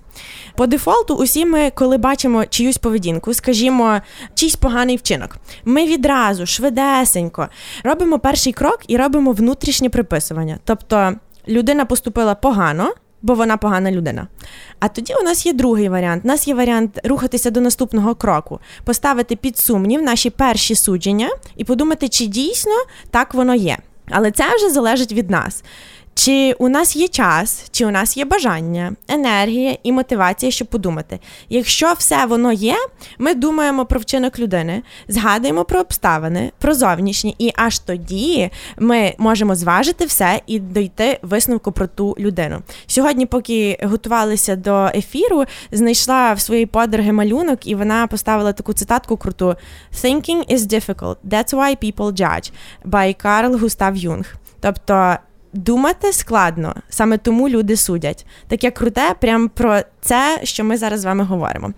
По 0.57 0.67
дефолту, 0.67 1.15
усі 1.15 1.47
ми, 1.47 1.71
коли 1.75 1.99
бачимо 1.99 2.45
чиюсь 2.47 2.79
поведінку, 2.79 3.35
скажімо, 3.35 4.01
чийсь 4.35 4.57
поганий 4.57 4.97
вчинок, 4.97 5.37
ми 5.65 5.87
відразу 5.87 6.47
швидесенько 6.47 7.49
робимо 7.85 8.19
перший 8.19 8.53
крок 8.53 8.79
і 8.89 8.97
робимо 8.97 9.33
внутрішнє 9.33 9.89
приписування. 9.89 10.59
Тобто 10.65 11.13
людина 11.49 11.85
поступила 11.85 12.35
погано. 12.35 12.93
Бо 13.25 13.35
вона 13.35 13.57
погана 13.57 13.91
людина. 13.91 14.27
А 14.81 14.89
тоді 14.89 15.15
у 15.21 15.25
нас 15.25 15.47
є 15.47 15.53
другий 15.53 15.89
варіант. 15.89 16.23
У 16.25 16.29
нас 16.29 16.49
є 16.49 16.55
варіант 16.55 17.01
рухатися 17.05 17.51
до 17.51 17.61
наступного 17.61 18.15
кроку, 18.15 18.61
поставити 18.85 19.37
під 19.37 19.59
сумнів 19.59 20.03
наші 20.03 20.31
перші 20.31 20.75
судження 20.75 21.29
і 21.57 21.65
подумати, 21.65 22.09
чи 22.09 22.27
дійсно 22.27 22.73
так 23.11 23.35
воно 23.35 23.55
є. 23.55 23.79
Але 24.11 24.31
це 24.31 24.57
вже 24.57 24.71
залежить 24.71 25.13
від 25.13 25.31
нас. 25.31 25.65
Чи 26.15 26.53
у 26.59 26.69
нас 26.69 26.97
є 26.97 27.09
час, 27.09 27.65
чи 27.71 27.87
у 27.87 27.91
нас 27.91 28.17
є 28.17 28.25
бажання, 28.25 28.93
енергія 29.09 29.77
і 29.83 29.93
мотивація, 29.93 30.53
щоб 30.53 30.69
подумати. 30.69 31.21
Якщо 31.49 31.93
все 31.93 32.27
воно 32.27 32.53
є, 32.53 32.77
ми 33.19 33.35
думаємо 33.35 33.87
про 33.87 34.01
вчинок 34.01 34.39
людини, 34.39 34.83
згадуємо 35.09 35.65
про 35.65 35.81
обставини, 35.81 36.53
про 36.59 36.75
зовнішні, 36.75 37.35
і 37.39 37.53
аж 37.57 37.79
тоді 37.79 38.51
ми 38.79 39.15
можемо 39.19 39.55
зважити 39.55 40.05
все 40.05 40.41
і 40.47 40.59
дойти 40.59 41.19
висновку 41.23 41.73
про 41.73 41.87
ту 41.87 42.17
людину. 42.19 42.63
Сьогодні, 42.87 43.27
поки 43.27 43.79
готувалися 43.83 44.57
до 44.57 44.87
ефіру, 44.95 45.45
знайшла 45.73 46.33
в 46.33 46.41
своїй 46.41 46.67
подруги 46.67 47.13
малюнок, 47.13 47.67
і 47.67 47.75
вона 47.75 48.07
поставила 48.07 48.53
таку 48.53 48.73
цитатку 48.73 49.17
круту: 49.17 49.57
Thinking 50.03 50.55
is 50.55 50.59
difficult, 50.59 51.17
that's 51.29 51.55
why 51.55 51.85
people 51.85 52.13
judge 52.13 52.53
by 52.85 53.17
Карл 53.23 53.59
Густав 53.59 53.97
Юнг. 53.97 54.35
Тобто 54.61 55.17
думати 55.53 56.13
складно, 56.13 56.75
саме 56.89 57.19
тому 57.19 57.49
люди 57.49 57.77
судять. 57.77 58.27
Таке 58.49 58.71
круте, 58.71 59.15
прям 59.21 59.49
про 59.49 59.81
це, 60.01 60.41
що 60.43 60.65
ми 60.65 60.77
зараз 60.77 61.01
з 61.01 61.05
вами 61.05 61.25
говоримо. 61.25 61.73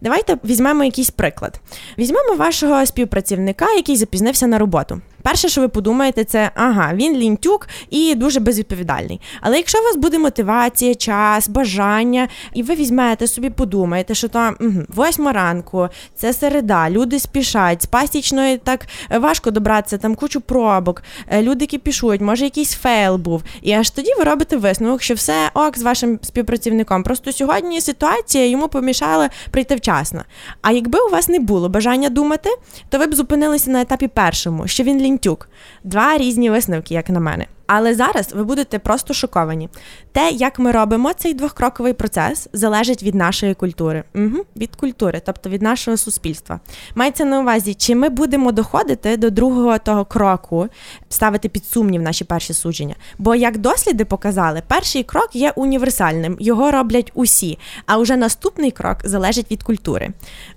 Давайте 0.00 0.36
візьмемо 0.44 0.84
якийсь 0.84 1.10
приклад. 1.10 1.60
Візьмемо 1.98 2.34
вашого 2.34 2.86
співпрацівника, 2.86 3.72
який 3.72 3.96
запізнився 3.96 4.46
на 4.46 4.58
роботу. 4.58 5.00
Перше, 5.22 5.48
що 5.48 5.60
ви 5.60 5.68
подумаєте, 5.68 6.24
це 6.24 6.50
ага, 6.54 6.94
він 6.94 7.16
лінтюк 7.16 7.68
і 7.90 8.14
дуже 8.14 8.40
безвідповідальний. 8.40 9.20
Але 9.40 9.56
якщо 9.56 9.78
у 9.78 9.82
вас 9.82 9.96
буде 9.96 10.18
мотивація, 10.18 10.94
час, 10.94 11.48
бажання, 11.48 12.28
і 12.54 12.62
ви 12.62 12.74
візьмете 12.74 13.26
собі, 13.26 13.50
подумаєте, 13.50 14.14
що 14.14 14.28
там 14.28 14.56
восьма 14.88 15.32
ранку, 15.32 15.88
це 16.14 16.32
середа, 16.32 16.90
люди 16.90 17.18
спішать, 17.18 17.82
з 17.82 17.86
Пасічної 17.86 18.58
так 18.58 18.86
важко 19.10 19.50
добратися, 19.50 19.98
там 19.98 20.14
кучу 20.14 20.40
пробок, 20.40 21.02
е, 21.28 21.42
люди 21.42 21.66
кипішують, 21.66 22.20
може 22.20 22.44
якийсь 22.44 22.74
fail 22.74 23.16
був. 23.16 23.42
І 23.62 23.72
аж 23.72 23.90
тоді 23.90 24.10
ви 24.18 24.24
робите 24.24 24.56
висновок, 24.56 25.02
що 25.02 25.14
все 25.14 25.50
ок 25.54 25.78
з 25.78 25.82
вашим 25.82 26.18
співпрацівником. 26.22 27.02
Просто 27.02 27.32
сьогодні 27.32 27.80
ситуація 27.80 28.46
йому 28.46 28.68
помішала 28.68 29.30
прийти 29.50 29.74
вчасно. 29.76 30.24
А 30.62 30.72
якби 30.72 30.98
у 31.00 31.10
вас 31.10 31.28
не 31.28 31.38
було 31.38 31.68
бажання 31.68 32.08
думати, 32.08 32.50
то 32.88 32.98
ви 32.98 33.06
б 33.06 33.14
зупинилися 33.14 33.70
на 33.70 33.80
етапі 33.80 34.08
першому, 34.08 34.68
що 34.68 34.82
він 34.82 35.00
лінтюк. 35.08 35.48
Два 35.84 36.18
різні 36.18 36.50
висновки, 36.50 36.94
як 36.94 37.08
на 37.10 37.20
мене. 37.20 37.46
Але 37.70 37.94
зараз 37.94 38.32
ви 38.32 38.44
будете 38.44 38.78
просто 38.78 39.14
шоковані. 39.14 39.68
Те, 40.12 40.30
як 40.30 40.58
ми 40.58 40.72
робимо 40.72 41.12
цей 41.12 41.34
двохкроковий 41.34 41.92
процес, 41.92 42.48
залежить 42.52 43.02
від 43.02 43.14
нашої 43.14 43.54
культури, 43.54 44.04
Угу, 44.14 44.44
від 44.56 44.76
культури, 44.76 45.22
тобто 45.26 45.50
від 45.50 45.62
нашого 45.62 45.96
суспільства. 45.96 46.60
Мається 46.94 47.24
на 47.24 47.40
увазі, 47.40 47.74
чи 47.74 47.94
ми 47.94 48.08
будемо 48.08 48.52
доходити 48.52 49.16
до 49.16 49.30
другого 49.30 49.78
того 49.78 50.04
кроку, 50.04 50.68
ставити 51.08 51.48
під 51.48 51.64
сумнів 51.64 52.02
наші 52.02 52.24
перші 52.24 52.52
судження. 52.52 52.94
Бо 53.18 53.34
як 53.34 53.58
досліди 53.58 54.04
показали, 54.04 54.62
перший 54.66 55.02
крок 55.02 55.28
є 55.32 55.52
універсальним, 55.56 56.36
його 56.40 56.70
роблять 56.70 57.12
усі. 57.14 57.58
А 57.86 57.96
вже 57.96 58.16
наступний 58.16 58.70
крок 58.70 58.98
залежить 59.04 59.50
від 59.50 59.62
культури. 59.62 60.10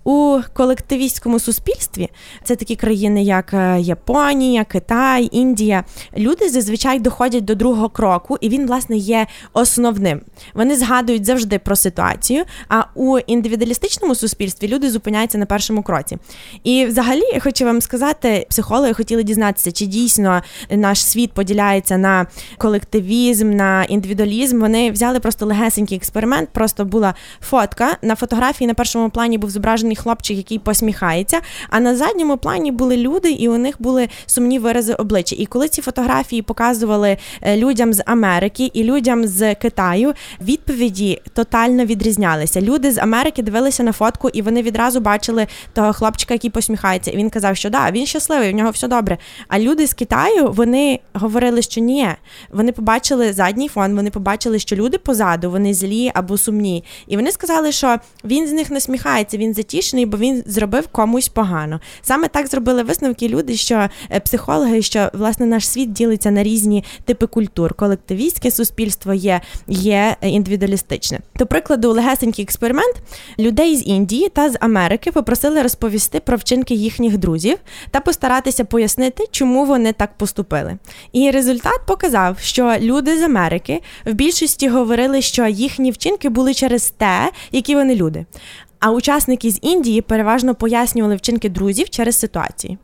У 0.03 0.39
колективістському 0.53 1.39
суспільстві 1.39 2.09
це 2.43 2.55
такі 2.55 2.75
країни, 2.75 3.23
як 3.23 3.53
е, 3.53 3.79
Японія, 3.79 4.63
Китай, 4.63 5.29
Індія. 5.31 5.83
Люди 6.17 6.49
зазвичай 6.49 7.00
доходять 7.01 7.45
до 7.45 7.55
другого 7.55 7.89
кроку, 7.89 8.37
і 8.41 8.49
він, 8.49 8.67
власне, 8.67 8.97
є 8.97 9.27
основним. 9.53 10.21
Вони 10.53 10.75
згадують 10.75 11.25
завжди 11.25 11.59
про 11.59 11.75
ситуацію. 11.75 12.43
А 12.69 12.83
у 12.95 13.19
індивідуалістичному 13.19 14.15
суспільстві 14.15 14.67
люди 14.67 14.89
зупиняються 14.89 15.37
на 15.37 15.45
першому 15.45 15.83
кроці. 15.83 16.17
І, 16.63 16.85
взагалі, 16.85 17.23
я 17.33 17.39
хочу 17.39 17.65
вам 17.65 17.81
сказати, 17.81 18.45
психологи 18.49 18.93
хотіли 18.93 19.23
дізнатися, 19.23 19.71
чи 19.71 19.85
дійсно 19.85 20.41
наш 20.69 21.05
світ 21.05 21.33
поділяється 21.33 21.97
на 21.97 22.25
колективізм, 22.57 23.55
на 23.55 23.83
індивідуалізм. 23.83 24.59
Вони 24.59 24.91
взяли 24.91 25.19
просто 25.19 25.45
легесенький 25.45 25.97
експеримент. 25.97 26.49
Просто 26.49 26.85
була 26.85 27.13
фотка. 27.41 27.97
На 28.01 28.15
фотографії 28.15 28.67
на 28.67 28.73
першому 28.73 29.09
плані 29.09 29.37
був 29.37 29.49
зображений 29.49 29.95
хлопчик, 29.95 30.37
який 30.37 30.59
посміхається. 30.59 31.41
А 31.69 31.79
на 31.79 31.95
задньому 31.95 32.37
плані 32.37 32.71
були 32.71 32.97
люди, 32.97 33.31
і 33.31 33.49
у 33.49 33.57
них 33.57 33.75
були 33.79 34.09
сумні 34.25 34.59
вирази 34.59 34.93
обличчя. 34.93 35.35
І 35.39 35.45
коли 35.45 35.67
ці 35.67 35.81
фотографії 35.81 36.41
показували 36.41 36.90
показували 36.91 37.17
е, 37.41 37.57
людям 37.57 37.93
з 37.93 38.03
Америки 38.05 38.71
і 38.73 38.83
людям 38.83 39.27
з 39.27 39.55
Китаю, 39.55 40.13
відповіді 40.41 41.21
тотально 41.33 41.85
відрізнялися. 41.85 42.61
Люди 42.61 42.91
з 42.91 42.97
Америки 42.97 43.43
дивилися 43.43 43.83
на 43.83 43.91
фотку, 43.91 44.29
і 44.29 44.41
вони 44.41 44.61
відразу 44.61 44.99
бачили 44.99 45.47
того 45.73 45.93
хлопчика, 45.93 46.33
який 46.33 46.49
посміхається. 46.49 47.11
І 47.11 47.17
він 47.17 47.29
казав, 47.29 47.57
що 47.57 47.69
да, 47.69 47.91
він 47.91 48.05
щасливий, 48.05 48.51
в 48.51 48.55
нього 48.55 48.71
все 48.71 48.87
добре. 48.87 49.17
А 49.47 49.59
люди 49.59 49.87
з 49.87 49.93
Китаю 49.93 50.51
вони 50.51 50.99
говорили, 51.13 51.61
що 51.61 51.81
ні. 51.81 52.07
Вони 52.51 52.71
побачили 52.71 53.33
задній 53.33 53.67
фон, 53.67 53.95
вони 53.95 54.09
побачили, 54.09 54.59
що 54.59 54.75
люди 54.75 54.97
позаду, 54.97 55.51
вони 55.51 55.73
злі 55.73 56.11
або 56.13 56.37
сумні. 56.37 56.83
І 57.07 57.15
вони 57.15 57.31
сказали, 57.31 57.71
що 57.71 57.97
він 58.23 58.47
з 58.47 58.51
них 58.51 58.71
насміхається, 58.71 59.37
він 59.37 59.53
затішений, 59.53 60.05
бо 60.05 60.17
він 60.17 60.43
зробив 60.45 60.87
комусь 60.87 61.29
погано. 61.29 61.79
Саме 62.01 62.27
так 62.27 62.47
зробили 62.47 62.83
висновки 62.83 63.27
люди, 63.27 63.55
що 63.55 63.89
е, 64.11 64.19
психологи, 64.19 64.81
що 64.81 65.09
власне 65.13 65.45
наш 65.45 65.67
світ 65.67 65.93
ділиться 65.93 66.31
на 66.31 66.43
різні 66.43 66.80
типи 67.05 67.27
культур. 67.27 67.73
Колективістське 67.73 68.51
суспільство 68.51 69.13
є 69.13 69.41
є 69.67 70.15
індивідуалістичне. 70.21 71.19
До 71.35 71.45
прикладу, 71.45 71.91
легесенький 71.91 72.43
експеримент 72.43 72.95
людей 73.39 73.75
з 73.75 73.87
Індії 73.87 74.29
та 74.29 74.49
з 74.49 74.57
Америки 74.59 75.11
попросили 75.11 75.61
розповісти 75.61 76.19
про 76.19 76.37
вчинки 76.37 76.73
їхніх 76.73 77.17
друзів 77.17 77.57
та 77.91 77.99
постаратися 77.99 78.65
пояснити, 78.65 79.25
чому 79.31 79.65
вони 79.65 79.93
так 79.93 80.17
поступили. 80.17 80.77
І 81.11 81.31
результат 81.31 81.81
показав, 81.87 82.39
що 82.39 82.75
люди 82.79 83.17
з 83.19 83.21
Америки 83.21 83.81
в 84.05 84.13
більшості 84.13 84.67
говорили, 84.67 85.21
що 85.21 85.47
їхні 85.47 85.91
вчинки 85.91 86.29
були 86.29 86.53
через 86.53 86.89
те, 86.89 87.31
які 87.51 87.75
вони 87.75 87.95
люди. 87.95 88.25
А 88.79 88.91
учасники 88.91 89.51
з 89.51 89.59
Індії 89.61 90.01
переважно 90.01 90.55
пояснювали 90.55 91.15
вчинки 91.15 91.49
друзів 91.49 91.89
через 91.89 92.19
ситуації. 92.19 92.77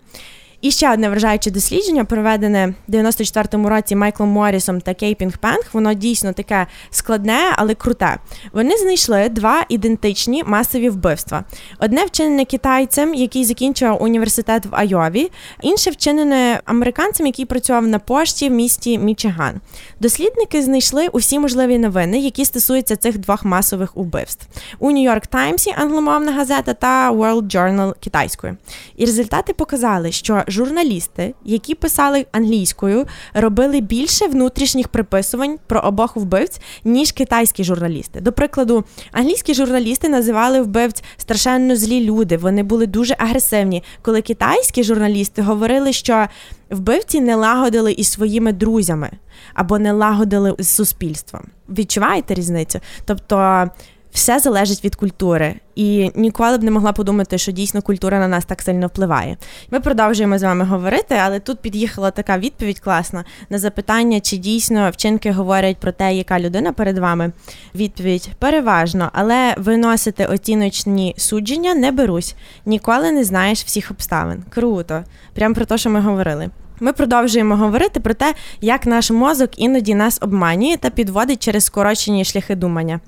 І 0.61 0.71
ще 0.71 0.93
одне 0.93 1.09
вражаюче 1.09 1.51
дослідження, 1.51 2.05
проведене 2.05 2.73
в 2.87 2.91
94-му 2.91 3.69
році 3.69 3.95
Майклом 3.95 4.29
Моррісом 4.29 4.81
та 4.81 4.93
Кейпінг 4.93 5.37
Пенг. 5.37 5.63
Воно 5.73 5.93
дійсно 5.93 6.33
таке 6.33 6.67
складне, 6.89 7.39
але 7.55 7.75
круте. 7.75 8.17
Вони 8.53 8.77
знайшли 8.77 9.29
два 9.29 9.65
ідентичні 9.69 10.43
масові 10.43 10.89
вбивства: 10.89 11.43
одне 11.79 12.05
вчинене 12.05 12.45
китайцем, 12.45 13.13
який 13.13 13.45
закінчував 13.45 14.03
університет 14.03 14.65
в 14.65 14.75
Айові, 14.75 15.31
інше 15.61 15.91
вчинене 15.91 16.61
американцем, 16.65 17.25
який 17.25 17.45
працював 17.45 17.87
на 17.87 17.99
пошті 17.99 18.49
в 18.49 18.51
місті 18.51 18.97
Мічиган. 18.97 19.61
Дослідники 19.99 20.61
знайшли 20.61 21.07
усі 21.07 21.39
можливі 21.39 21.77
новини, 21.77 22.19
які 22.19 22.45
стосуються 22.45 22.95
цих 22.95 23.17
двох 23.17 23.45
масових 23.45 23.97
убивств 23.97 24.47
у 24.79 24.91
Нью-Йорк 24.91 25.27
Таймсі, 25.27 25.73
англомовна 25.77 26.31
газета 26.31 26.73
та 26.73 27.11
World 27.11 27.41
Journal 27.41 27.93
китайською. 27.99 28.57
І 28.95 29.05
результати 29.05 29.53
показали, 29.53 30.11
що 30.11 30.43
журналісти, 30.47 31.33
які 31.45 31.75
писали 31.75 32.25
англійською, 32.31 33.05
робили 33.33 33.81
більше 33.81 34.27
внутрішніх 34.27 34.87
приписувань 34.87 35.59
про 35.67 35.79
обох 35.79 36.15
вбивць, 36.15 36.61
ніж 36.83 37.11
китайські 37.11 37.63
журналісти. 37.63 38.21
До 38.21 38.31
прикладу, 38.31 38.83
англійські 39.11 39.53
журналісти 39.53 40.09
називали 40.09 40.61
вбивць 40.61 41.03
страшенно 41.17 41.75
злі 41.75 42.05
люди. 42.05 42.37
Вони 42.37 42.63
були 42.63 42.85
дуже 42.87 43.15
агресивні. 43.17 43.83
Коли 44.01 44.21
китайські 44.21 44.83
журналісти 44.83 45.41
говорили, 45.41 45.93
що 45.93 46.27
вбивці 46.69 47.21
не 47.21 47.35
лагодили 47.35 47.91
із 47.91 48.11
своїми 48.11 48.53
друзями 48.53 49.09
або 49.53 49.79
не 49.79 49.91
лагодили 49.91 50.55
з 50.59 50.67
суспільством. 50.67 51.43
Відчуваєте 51.69 52.33
різницю? 52.33 52.79
Тобто 53.05 53.67
все 54.11 54.39
залежить 54.39 54.83
від 54.83 54.95
культури, 54.95 55.55
і 55.75 56.11
ніколи 56.15 56.57
б 56.57 56.63
не 56.63 56.71
могла 56.71 56.91
подумати, 56.91 57.37
що 57.37 57.51
дійсно 57.51 57.81
культура 57.81 58.19
на 58.19 58.27
нас 58.27 58.45
так 58.45 58.61
сильно 58.61 58.87
впливає. 58.87 59.37
Ми 59.71 59.79
продовжуємо 59.79 60.37
з 60.37 60.43
вами 60.43 60.65
говорити, 60.65 61.15
але 61.23 61.39
тут 61.39 61.59
під'їхала 61.59 62.11
така 62.11 62.37
відповідь 62.37 62.79
класна 62.79 63.25
на 63.49 63.59
запитання, 63.59 64.19
чи 64.19 64.37
дійсно 64.37 64.89
вчинки 64.89 65.31
говорять 65.31 65.77
про 65.77 65.91
те, 65.91 66.13
яка 66.13 66.39
людина 66.39 66.73
перед 66.73 66.97
вами. 66.97 67.31
Відповідь 67.75 68.29
переважно, 68.39 69.09
але 69.13 69.55
виносити 69.57 70.25
оціночні 70.25 71.15
судження 71.17 71.75
не 71.75 71.91
берусь. 71.91 72.35
Ніколи 72.65 73.11
не 73.11 73.23
знаєш 73.23 73.63
всіх 73.63 73.91
обставин. 73.91 74.43
Круто, 74.49 75.03
прямо 75.33 75.55
про 75.55 75.65
те, 75.65 75.77
що 75.77 75.89
ми 75.89 76.01
говорили. 76.01 76.49
Ми 76.79 76.93
продовжуємо 76.93 77.55
говорити 77.55 77.99
про 77.99 78.13
те, 78.13 78.33
як 78.61 78.85
наш 78.85 79.11
мозок 79.11 79.49
іноді 79.57 79.95
нас 79.95 80.19
обманює 80.21 80.77
та 80.77 80.89
підводить 80.89 81.43
через 81.43 81.65
скорочені 81.65 82.25
шляхи 82.25 82.55
думання. 82.55 82.99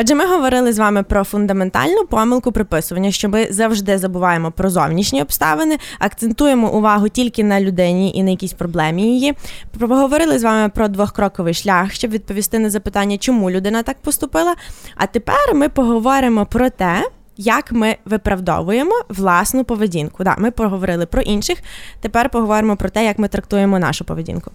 Отже, 0.00 0.14
ми 0.14 0.26
говорили 0.26 0.72
з 0.72 0.78
вами 0.78 1.02
про 1.02 1.24
фундаментальну 1.24 2.04
помилку 2.04 2.52
приписування, 2.52 3.10
що 3.10 3.28
ми 3.28 3.46
завжди 3.50 3.98
забуваємо 3.98 4.50
про 4.50 4.70
зовнішні 4.70 5.22
обставини, 5.22 5.78
акцентуємо 5.98 6.72
увагу 6.72 7.08
тільки 7.08 7.44
на 7.44 7.60
людині 7.60 8.12
і 8.14 8.22
на 8.22 8.30
якійсь 8.30 8.52
проблемі 8.52 9.02
її. 9.02 9.34
Поговорили 9.78 10.38
з 10.38 10.44
вами 10.44 10.68
про 10.68 10.88
двохкроковий 10.88 11.54
шлях, 11.54 11.92
щоб 11.92 12.10
відповісти 12.10 12.58
на 12.58 12.70
запитання, 12.70 13.18
чому 13.18 13.50
людина 13.50 13.82
так 13.82 13.96
поступила. 13.98 14.54
А 14.96 15.06
тепер 15.06 15.54
ми 15.54 15.68
поговоримо 15.68 16.46
про 16.46 16.70
те. 16.70 17.02
Як 17.36 17.72
ми 17.72 17.96
виправдовуємо 18.04 18.92
власну 19.08 19.64
поведінку? 19.64 20.24
Да, 20.24 20.36
Ми 20.38 20.50
поговорили 20.50 21.06
про 21.06 21.22
інших. 21.22 21.58
Тепер 22.00 22.30
поговоримо 22.30 22.76
про 22.76 22.88
те, 22.88 23.04
як 23.04 23.18
ми 23.18 23.28
трактуємо 23.28 23.78
нашу 23.78 24.04
поведінку. 24.04 24.50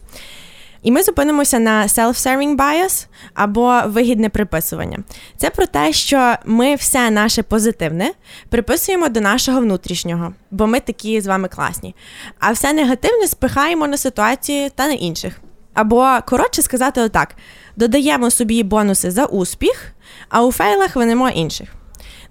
І 0.84 0.92
ми 0.92 1.04
зупинимося 1.04 1.60
на 1.60 1.88
self-serving 1.88 2.56
bias 2.56 3.08
або 3.34 3.82
вигідне 3.86 4.30
приписування. 4.30 5.00
Це 5.38 5.50
про 5.50 5.66
те, 5.66 5.94
що 5.94 6.36
ми 6.46 6.76
все 6.76 7.10
наше 7.10 7.44
позитивне 7.44 8.12
приписуємо 8.50 9.10
до 9.10 9.22
нашого 9.22 9.62
внутрішнього, 9.62 10.34
бо 10.52 10.68
ми 10.68 10.80
такі 10.80 11.22
з 11.22 11.28
вами 11.28 11.48
класні. 11.48 11.96
А 12.40 12.52
все 12.52 12.74
негативне 12.74 13.28
спихаємо 13.28 13.88
на 13.88 13.98
ситуації 13.98 14.70
та 14.76 14.88
на 14.88 14.94
інших. 14.94 15.42
Або, 15.74 16.18
коротше 16.26 16.62
сказати, 16.62 17.02
отак: 17.02 17.36
додаємо 17.76 18.32
собі 18.32 18.64
бонуси 18.64 19.12
за 19.12 19.26
успіх, 19.26 19.94
а 20.30 20.44
у 20.44 20.52
фейлах 20.52 20.96
винемо 20.96 21.30
інших. 21.30 21.70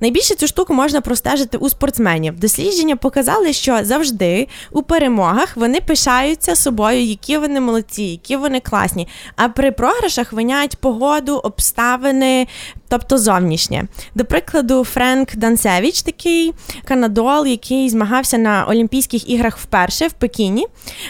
Найбільше 0.00 0.34
цю 0.34 0.46
штуку 0.46 0.74
можна 0.74 1.00
простежити 1.00 1.58
у 1.58 1.68
спортсменів. 1.68 2.40
Дослідження 2.40 2.96
показали, 2.96 3.52
що 3.52 3.78
завжди 3.82 4.48
у 4.70 4.82
перемогах 4.82 5.56
вони 5.56 5.80
пишаються 5.80 6.56
собою, 6.56 7.02
які 7.02 7.38
вони 7.38 7.60
молодці, 7.60 8.02
які 8.02 8.36
вони 8.36 8.60
класні. 8.60 9.08
А 9.36 9.48
при 9.48 9.72
програшах 9.72 10.32
виняють 10.32 10.76
погоду, 10.76 11.36
обставини, 11.36 12.46
тобто 12.90 13.18
зовнішнє. 13.18 13.84
До 14.14 14.24
прикладу, 14.24 14.84
Френк 14.84 15.36
Дансевич, 15.36 16.02
такий 16.02 16.52
канадол, 16.84 17.46
який 17.46 17.90
змагався 17.90 18.38
на 18.38 18.64
Олімпійських 18.64 19.30
іграх 19.30 19.58
вперше 19.58 20.08
в 20.08 20.12
Пекіні. 20.12 20.66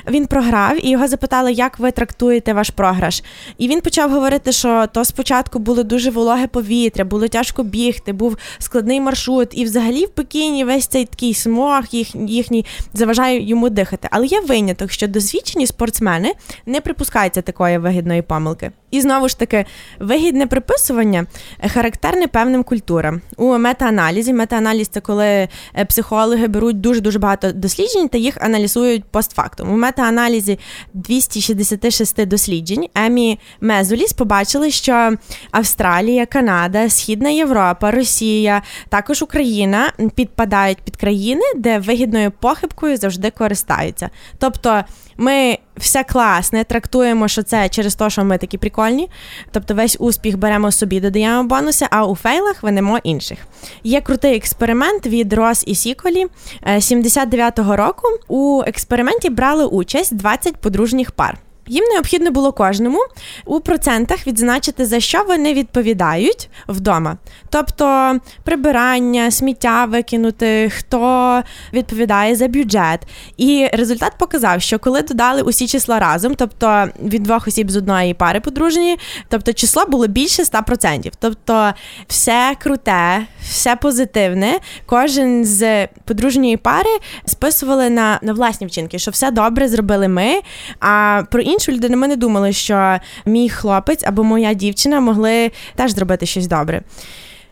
Він 0.09 0.27
програв 0.27 0.87
і 0.87 0.90
його 0.90 1.09
запитали, 1.09 1.53
як 1.53 1.79
ви 1.79 1.90
трактуєте 1.90 2.53
ваш 2.53 2.71
програш. 2.71 3.23
І 3.59 3.69
він 3.69 3.81
почав 3.81 4.11
говорити, 4.11 4.53
що 4.53 4.87
то 4.93 5.05
спочатку 5.05 5.59
було 5.59 5.83
дуже 5.83 6.11
вологе 6.11 6.47
повітря, 6.47 7.05
було 7.05 7.29
тяжко 7.29 7.62
бігти, 7.62 8.12
був 8.12 8.37
складний 8.59 9.01
маршрут. 9.01 9.49
І 9.53 9.64
взагалі 9.64 10.05
в 10.05 10.09
Пекіні 10.09 10.64
весь 10.64 10.87
цей 10.87 11.05
такий 11.05 11.35
смог 11.35 11.83
їх, 11.90 12.14
їхній 12.14 12.66
заважає 12.95 13.49
йому 13.49 13.71
дихати. 13.71 14.09
Але 14.11 14.27
є 14.27 14.40
виняток, 14.40 14.93
що 14.93 15.09
досвідчені 15.09 15.66
спортсмени 15.66 16.33
не 16.66 16.81
припускаються 16.81 17.43
такої 17.43 17.79
вигідної 17.79 18.23
помилки. 18.23 18.73
І 18.90 19.01
знову 19.01 19.29
ж 19.29 19.38
таки, 19.38 19.64
вигідне 19.99 20.47
приписування 20.47 21.27
характерне 21.70 22.28
певним 22.28 22.62
культурам. 22.62 23.20
У 23.37 23.59
метааналізі, 23.59 24.33
метааналіз 24.33 24.88
це 24.88 25.00
коли 25.00 25.26
е, 25.26 25.48
психологи 25.88 26.46
беруть 26.46 26.80
дуже 26.80 27.00
дуже 27.00 27.18
багато 27.18 27.52
досліджень 27.52 28.09
та 28.09 28.18
їх 28.18 28.37
аналізують 28.40 29.04
постфактум. 29.04 29.72
У 29.72 29.76
метааналізі 29.76 30.59
266 30.94 32.26
досліджень 32.26 32.87
Емі 32.94 33.38
Мезуліс 33.61 34.12
побачили, 34.12 34.70
що 34.70 35.12
Австралія, 35.50 36.26
Канада, 36.26 36.90
Східна 36.90 37.30
Європа, 37.30 37.90
Росія, 37.90 38.62
також 38.88 39.22
Україна 39.22 39.92
підпадають 40.14 40.78
під 40.78 40.96
країни, 40.96 41.42
де 41.56 41.78
вигідною 41.78 42.30
похибкою 42.30 42.96
завжди 42.96 43.30
користаються. 43.30 44.11
Тобто 44.38 44.85
ми 45.20 45.59
все 45.76 46.04
класне, 46.04 46.64
трактуємо, 46.64 47.28
що 47.28 47.42
це 47.42 47.68
через 47.68 47.94
те, 47.94 48.11
що 48.11 48.24
ми 48.24 48.38
такі 48.38 48.59
прикольні. 48.59 49.11
Тобто 49.50 49.74
весь 49.74 49.96
успіх 50.00 50.38
беремо 50.38 50.72
собі, 50.72 51.00
додаємо 51.00 51.48
бонуси, 51.48 51.87
а 51.90 52.06
у 52.06 52.16
фейлах 52.16 52.62
винемо 52.62 52.98
інших. 53.02 53.38
Є 53.85 54.00
крутий 54.00 54.37
експеримент 54.37 55.06
від 55.06 55.33
Рос 55.33 55.64
і 55.66 55.74
Сіколі 55.74 56.26
79-го 56.66 57.76
року. 57.76 58.09
У 58.28 58.62
експерименті 58.66 59.30
брали 59.30 59.64
участь 59.64 60.16
20 60.16 60.56
подружніх 60.56 61.11
пар. 61.11 61.38
Їм 61.70 61.85
необхідно 61.85 62.30
було 62.30 62.52
кожному 62.52 62.98
у 63.44 63.61
процентах 63.61 64.26
відзначити, 64.26 64.87
за 64.87 65.00
що 65.00 65.24
вони 65.28 65.54
відповідають 65.54 66.48
вдома. 66.68 67.16
Тобто 67.50 68.16
прибирання, 68.44 69.30
сміття 69.30 69.85
викинути, 69.85 70.70
хто 70.76 71.42
відповідає 71.72 72.37
за 72.37 72.48
бюджет. 72.48 73.00
І 73.37 73.68
результат 73.72 74.12
показав, 74.18 74.62
що 74.62 74.78
коли 74.78 75.02
додали 75.02 75.42
усі 75.42 75.66
числа 75.66 75.98
разом, 75.98 76.35
тобто 76.35 76.88
від 77.02 77.22
двох 77.22 77.48
осіб 77.48 77.70
з 77.70 77.76
одної 77.76 78.14
пари 78.14 78.40
подружні, 78.40 78.98
тобто 79.28 79.52
число 79.52 79.87
було 79.87 80.06
більше 80.06 80.42
100%. 80.42 81.12
Тобто 81.18 81.72
все 82.09 82.56
круте, 82.62 83.26
все 83.42 83.76
позитивне. 83.76 84.59
Кожен 84.87 85.44
з 85.44 85.87
подружньої 85.87 86.56
пари 86.56 86.98
списували 87.26 87.90
на, 87.90 88.18
на 88.22 88.33
власні 88.33 88.66
вчинки, 88.66 88.98
що 88.98 89.11
все 89.11 89.30
добре 89.30 89.68
зробили 89.68 90.09
ми. 90.09 90.40
А 90.80 91.22
про 91.30 91.40
інше 91.40 91.60
іншу 91.61 91.73
людину 91.73 91.96
ми 91.96 92.09
не 92.09 92.16
думали, 92.16 92.53
що 92.53 92.99
мій 93.27 93.49
хлопець 93.49 94.05
або 94.07 94.25
моя 94.25 94.55
дівчина 94.55 95.01
могли 95.01 95.51
теж 95.75 95.90
зробити 95.90 96.27
щось 96.27 96.46
добре. 96.46 96.83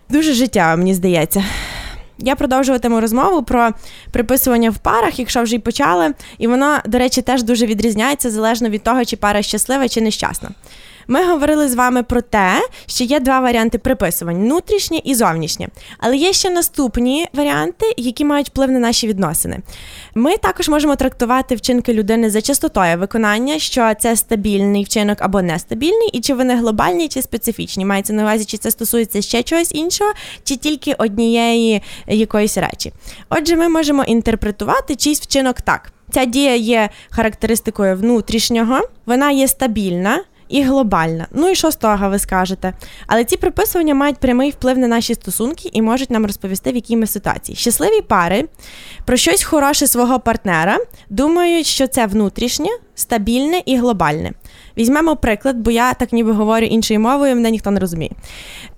Дуже 0.09 0.33
життя, 0.33 0.77
мені 0.77 0.95
здається. 0.95 1.45
Я 2.19 2.35
продовжуватиму 2.35 3.01
розмову 3.01 3.43
про 3.43 3.71
приписування 4.11 4.71
в 4.71 4.79
парах, 4.79 5.19
якщо 5.19 5.43
вже 5.43 5.57
й 5.57 5.59
почали, 5.59 6.15
і 6.39 6.47
воно, 6.47 6.79
до 6.87 6.99
речі, 6.99 7.23
теж 7.23 7.43
дуже 7.43 7.67
відрізняється 7.67 8.31
залежно 8.31 8.69
від 8.69 8.83
того, 8.83 9.05
чи 9.05 9.17
пара 9.17 9.43
щаслива 9.43 9.89
чи 9.89 10.01
нещасна. 10.01 10.51
Ми 11.11 11.25
говорили 11.25 11.69
з 11.69 11.75
вами 11.75 12.03
про 12.03 12.21
те, 12.21 12.69
що 12.87 13.05
є 13.05 13.21
два 13.21 13.41
варіанти 13.41 13.79
приписувань 13.79 14.37
внутрішнє 14.37 15.01
і 15.05 15.15
зовнішнє. 15.15 15.69
Але 15.99 16.17
є 16.17 16.33
ще 16.33 16.51
наступні 16.51 17.27
варіанти, 17.33 17.95
які 17.97 18.25
мають 18.25 18.49
вплив 18.49 18.71
на 18.71 18.79
наші 18.79 19.09
відносини. 19.09 19.59
Ми 20.15 20.37
також 20.37 20.69
можемо 20.69 20.97
трактувати 20.97 21.55
вчинки 21.55 21.93
людини 21.93 22.31
за 22.31 22.41
частотою 22.43 22.99
виконання, 22.99 23.59
що 23.59 23.93
це 24.01 24.17
стабільний 24.17 24.85
вчинок 24.85 25.19
або 25.21 25.43
нестабільний, 25.43 26.09
і 26.13 26.21
чи 26.21 26.35
вони 26.35 26.57
глобальні, 26.57 27.09
чи 27.09 27.23
специфічні. 27.23 27.85
Мається 27.85 28.13
на 28.13 28.23
увазі, 28.23 28.45
чи 28.45 28.57
це 28.57 28.71
стосується 28.71 29.23
ще 29.23 29.43
чогось 29.43 29.75
іншого, 29.75 30.13
чи 30.45 30.57
тільки 30.57 30.95
однієї 30.95 31.83
якоїсь 32.07 32.59
речі. 32.59 32.93
Отже, 33.31 33.57
ми 33.57 33.69
можемо 33.69 34.05
інтерпретувати 34.05 34.97
чийсь 34.97 35.21
вчинок 35.21 35.61
так. 35.61 35.93
Ця 36.11 36.25
дія 36.25 36.55
є 36.55 36.89
характеристикою 37.11 37.97
внутрішнього, 37.97 38.81
вона 39.07 39.31
є 39.31 39.49
стабільна 39.49 40.21
і 40.49 40.63
глобальна. 40.63 41.27
Ну 41.33 41.49
і 41.49 41.55
що 41.55 41.71
з 41.71 41.77
того, 41.77 42.09
ви 42.09 42.19
скажете? 42.19 42.73
Але 43.07 43.25
ці 43.25 43.37
приписування 43.37 43.95
мають 43.95 44.17
прямий 44.17 44.51
вплив 44.51 44.79
на 44.79 44.89
наші 44.89 45.15
стосунки 45.15 45.71
і 45.73 45.83
можуть 45.83 46.11
нам 46.11 46.27
розповісти, 46.27 46.73
в 46.73 46.75
якій 46.75 46.97
ми 46.97 47.07
ситуації. 47.07 47.57
Щасливі 47.57 48.03
пари 48.03 48.45
про 49.05 49.17
щось 49.17 49.43
хороше 49.43 49.87
свого 49.87 50.21
партнера 50.21 50.79
думають, 51.11 51.67
що 51.67 51.87
це 51.87 52.07
внутрішнє, 52.07 52.69
стабільне 52.95 53.63
і 53.67 53.77
глобальне. 53.77 54.33
Візьмемо 54.77 55.17
приклад, 55.17 55.57
бо 55.57 55.71
я 55.71 55.95
так 55.95 56.13
ніби 56.13 56.33
говорю 56.33 56.67
іншою 56.67 57.01
мовою, 57.01 57.35
мене 57.35 57.51
ніхто 57.51 57.71
не 57.71 57.81
розуміє. 57.81 58.11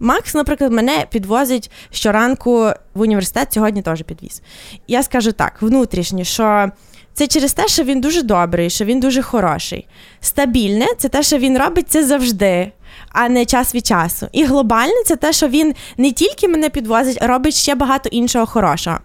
Макс, 0.01 0.35
наприклад, 0.35 0.73
мене 0.73 1.07
підвозить 1.11 1.71
щоранку 1.91 2.71
в 2.95 3.01
університет, 3.01 3.53
сьогодні 3.53 3.83
теж 3.83 4.03
підвіз. 4.03 4.43
Я 4.89 5.03
скажу 5.03 5.33
так: 5.33 5.63
внутрішнє, 5.63 6.25
що. 6.25 6.71
Це 7.15 7.27
через 7.27 7.53
те, 7.53 7.69
що 7.69 7.85
він 7.85 8.01
дуже 8.01 8.23
добрий, 8.23 8.71
що 8.71 8.85
він 8.85 9.01
дуже 9.01 9.23
хороший. 9.23 9.87
Стабільне 10.21 10.87
це 10.99 11.09
те, 11.09 11.23
що 11.23 11.39
він 11.39 11.59
робить 11.59 11.89
це 11.89 12.05
завжди, 12.05 12.73
а 13.13 13.29
не 13.29 13.45
час 13.45 13.75
від 13.75 13.87
часу. 13.87 14.29
І 14.33 14.45
глобальне 14.45 15.03
це 15.07 15.17
те, 15.17 15.33
що 15.33 15.49
він 15.49 15.75
не 15.97 16.13
тільки 16.13 16.49
мене 16.49 16.69
підвозить, 16.69 17.19
а 17.21 17.27
робить 17.27 17.55
ще 17.55 17.75
багато 17.75 18.09
іншого 18.09 18.47
хорошого. 18.47 18.99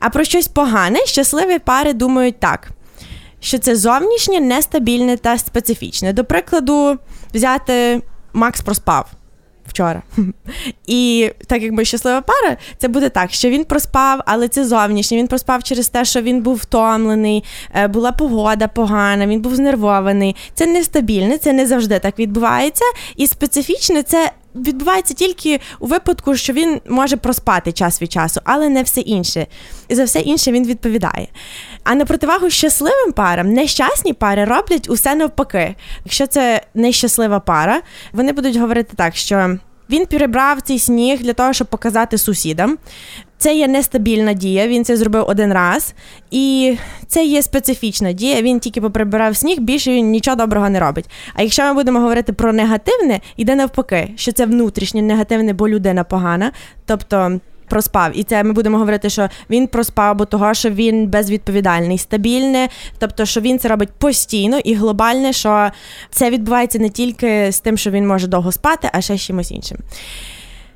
А 0.00 0.10
про 0.10 0.24
щось 0.24 0.48
погане, 0.48 0.98
щасливі 1.06 1.58
пари 1.58 1.92
думають 1.92 2.40
так 2.40 2.68
що 3.40 3.58
це 3.58 3.76
зовнішнє, 3.76 4.40
нестабільне 4.40 5.16
та 5.16 5.38
специфічне. 5.38 6.12
До 6.12 6.24
прикладу, 6.24 6.98
взяти 7.34 8.02
Макс 8.32 8.60
проспав. 8.60 9.10
Вчора. 9.78 10.02
І 10.86 11.30
так 11.46 11.62
якби 11.62 11.84
щаслива 11.84 12.20
пара, 12.20 12.56
це 12.78 12.88
буде 12.88 13.08
так, 13.08 13.32
що 13.32 13.50
він 13.50 13.64
проспав, 13.64 14.20
але 14.26 14.48
це 14.48 14.64
зовнішнє. 14.64 15.18
Він 15.18 15.26
проспав 15.26 15.62
через 15.62 15.88
те, 15.88 16.04
що 16.04 16.22
він 16.22 16.42
був 16.42 16.56
втомлений, 16.56 17.44
е, 17.74 17.88
була 17.88 18.12
погода 18.12 18.68
погана, 18.68 19.26
він 19.26 19.40
був 19.40 19.54
знервований. 19.54 20.36
Це 20.54 20.66
нестабільне, 20.66 21.38
це 21.38 21.52
не 21.52 21.66
завжди 21.66 21.98
так 21.98 22.18
відбувається. 22.18 22.84
І 23.16 23.26
специфічне 23.26 24.02
це 24.02 24.32
відбувається 24.54 25.14
тільки 25.14 25.60
у 25.78 25.86
випадку, 25.86 26.36
що 26.36 26.52
він 26.52 26.80
може 26.88 27.16
проспати 27.16 27.72
час 27.72 28.02
від 28.02 28.12
часу, 28.12 28.40
але 28.44 28.68
не 28.68 28.82
все 28.82 29.00
інше. 29.00 29.46
І 29.88 29.94
за 29.94 30.04
все 30.04 30.20
інше 30.20 30.52
він 30.52 30.66
відповідає. 30.66 31.28
А 31.84 31.94
на 31.94 32.04
противагу 32.04 32.50
щасливим 32.50 33.12
парам, 33.12 33.52
нещасні 33.52 34.12
пари 34.12 34.44
роблять 34.44 34.90
усе 34.90 35.14
навпаки. 35.14 35.74
Якщо 36.04 36.26
це 36.26 36.62
нещаслива 36.74 37.40
пара, 37.40 37.82
вони 38.12 38.32
будуть 38.32 38.56
говорити 38.56 38.92
так, 38.96 39.16
що. 39.16 39.58
Він 39.90 40.06
перебрав 40.06 40.60
цей 40.60 40.78
сніг 40.78 41.20
для 41.20 41.32
того, 41.32 41.52
щоб 41.52 41.66
показати 41.66 42.18
сусідам. 42.18 42.78
Це 43.38 43.54
є 43.54 43.68
нестабільна 43.68 44.32
дія, 44.32 44.68
він 44.68 44.84
це 44.84 44.96
зробив 44.96 45.24
один 45.28 45.52
раз, 45.52 45.94
і 46.30 46.76
це 47.06 47.24
є 47.24 47.42
специфічна 47.42 48.12
дія. 48.12 48.42
Він 48.42 48.60
тільки 48.60 48.80
поприбирав 48.80 49.36
сніг, 49.36 49.60
більше 49.60 49.92
він 49.92 50.10
нічого 50.10 50.36
доброго 50.36 50.70
не 50.70 50.80
робить. 50.80 51.10
А 51.34 51.42
якщо 51.42 51.62
ми 51.62 51.74
будемо 51.74 52.00
говорити 52.00 52.32
про 52.32 52.52
негативне, 52.52 53.20
йде 53.36 53.54
навпаки, 53.54 54.10
що 54.16 54.32
це 54.32 54.46
внутрішнє 54.46 55.02
негативне, 55.02 55.52
бо 55.52 55.68
людина 55.68 56.04
погана, 56.04 56.52
тобто. 56.86 57.40
Проспав, 57.68 58.18
і 58.18 58.24
це 58.24 58.44
ми 58.44 58.52
будемо 58.52 58.78
говорити, 58.78 59.10
що 59.10 59.28
він 59.50 59.66
проспав, 59.66 60.16
бо 60.16 60.24
того, 60.24 60.54
що 60.54 60.70
він 60.70 61.08
безвідповідальний, 61.08 61.98
стабільне, 61.98 62.68
тобто, 62.98 63.24
що 63.24 63.40
він 63.40 63.58
це 63.58 63.68
робить 63.68 63.90
постійно 63.98 64.58
і 64.58 64.74
глобальне, 64.74 65.32
що 65.32 65.70
це 66.10 66.30
відбувається 66.30 66.78
не 66.78 66.90
тільки 66.90 67.52
з 67.52 67.60
тим, 67.60 67.76
що 67.76 67.90
він 67.90 68.06
може 68.06 68.26
довго 68.26 68.52
спати, 68.52 68.90
а 68.92 69.00
ще 69.00 69.16
з 69.16 69.20
чимось 69.20 69.50
іншим. 69.50 69.78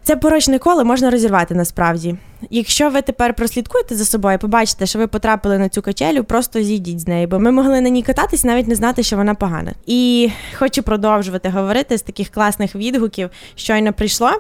Це 0.05 0.16
порочне 0.16 0.59
коло 0.59 0.85
можна 0.85 1.11
розірвати 1.11 1.55
насправді. 1.55 2.14
Якщо 2.50 2.90
ви 2.90 3.02
тепер 3.02 3.35
прослідкуєте 3.35 3.94
за 3.94 4.05
собою, 4.05 4.38
побачите, 4.38 4.87
що 4.87 4.98
ви 4.98 5.07
потрапили 5.07 5.59
на 5.59 5.68
цю 5.68 5.83
качелю, 5.83 6.24
просто 6.24 6.62
зійдіть 6.62 7.00
з 7.00 7.09
неї, 7.09 7.26
бо 7.26 7.38
ми 7.38 7.52
могли 7.52 7.81
на 7.81 7.88
ній 7.88 8.02
кататись, 8.02 8.44
навіть 8.44 8.68
не 8.68 8.74
знати, 8.74 9.02
що 9.02 9.16
вона 9.16 9.35
погана. 9.35 9.72
І 9.87 10.31
хочу 10.59 10.83
продовжувати 10.83 11.48
говорити 11.48 11.98
з 11.98 12.02
таких 12.02 12.28
класних 12.28 12.74
відгуків, 12.74 13.31
щойно 13.55 13.92
прийшло. 13.92 14.31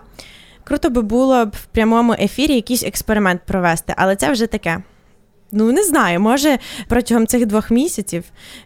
Круто 0.64 0.90
би 0.90 1.02
було 1.02 1.46
б 1.46 1.50
в 1.50 1.64
прямому 1.64 2.12
ефірі 2.12 2.54
якийсь 2.54 2.84
експеримент 2.84 3.40
провести, 3.46 3.94
але 3.96 4.16
це 4.16 4.32
вже 4.32 4.46
таке. 4.46 4.82
Ну, 5.52 5.72
не 5.72 5.84
знаю, 5.84 6.20
може 6.20 6.58
протягом 6.88 7.26
цих 7.26 7.46
двох 7.46 7.70
місяців 7.70 8.24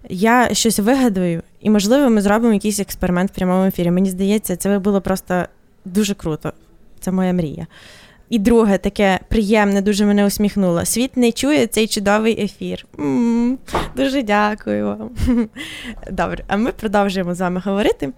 я 0.09 0.55
щось 0.55 0.79
вигадую, 0.79 1.43
і, 1.61 1.71
можливо, 1.71 2.11
ми 2.11 2.21
зробимо 2.21 2.55
якийсь 2.55 2.81
експеримент 2.81 3.31
в 3.31 3.35
прямому 3.35 3.65
ефірі. 3.65 3.91
Мені 3.91 4.11
здається, 4.11 4.57
це 4.57 4.79
було 4.79 5.01
просто 5.01 5.45
дуже 5.85 6.15
круто. 6.15 6.53
Це 7.01 7.13
моя 7.13 7.33
мрія. 7.33 7.67
І 8.31 8.39
друге, 8.39 8.79
таке 8.79 9.19
приємне, 9.29 9.83
дуже 9.83 10.07
мене 10.07 10.27
усміхнуло. 10.27 10.85
Світ 10.85 11.17
не 11.17 11.33
чує 11.33 11.67
цей 11.67 11.87
чудовий 11.87 12.45
ефір. 12.45 12.87
М-м, 12.99 13.59
дуже 13.97 14.23
дякую 14.23 14.87
вам. 14.87 15.11
Добре, 16.11 16.45
а 16.47 16.57
ми 16.57 16.73
продовжуємо 16.73 17.35
з 17.35 17.41
вами 17.41 17.63
говорити. 17.65 18.13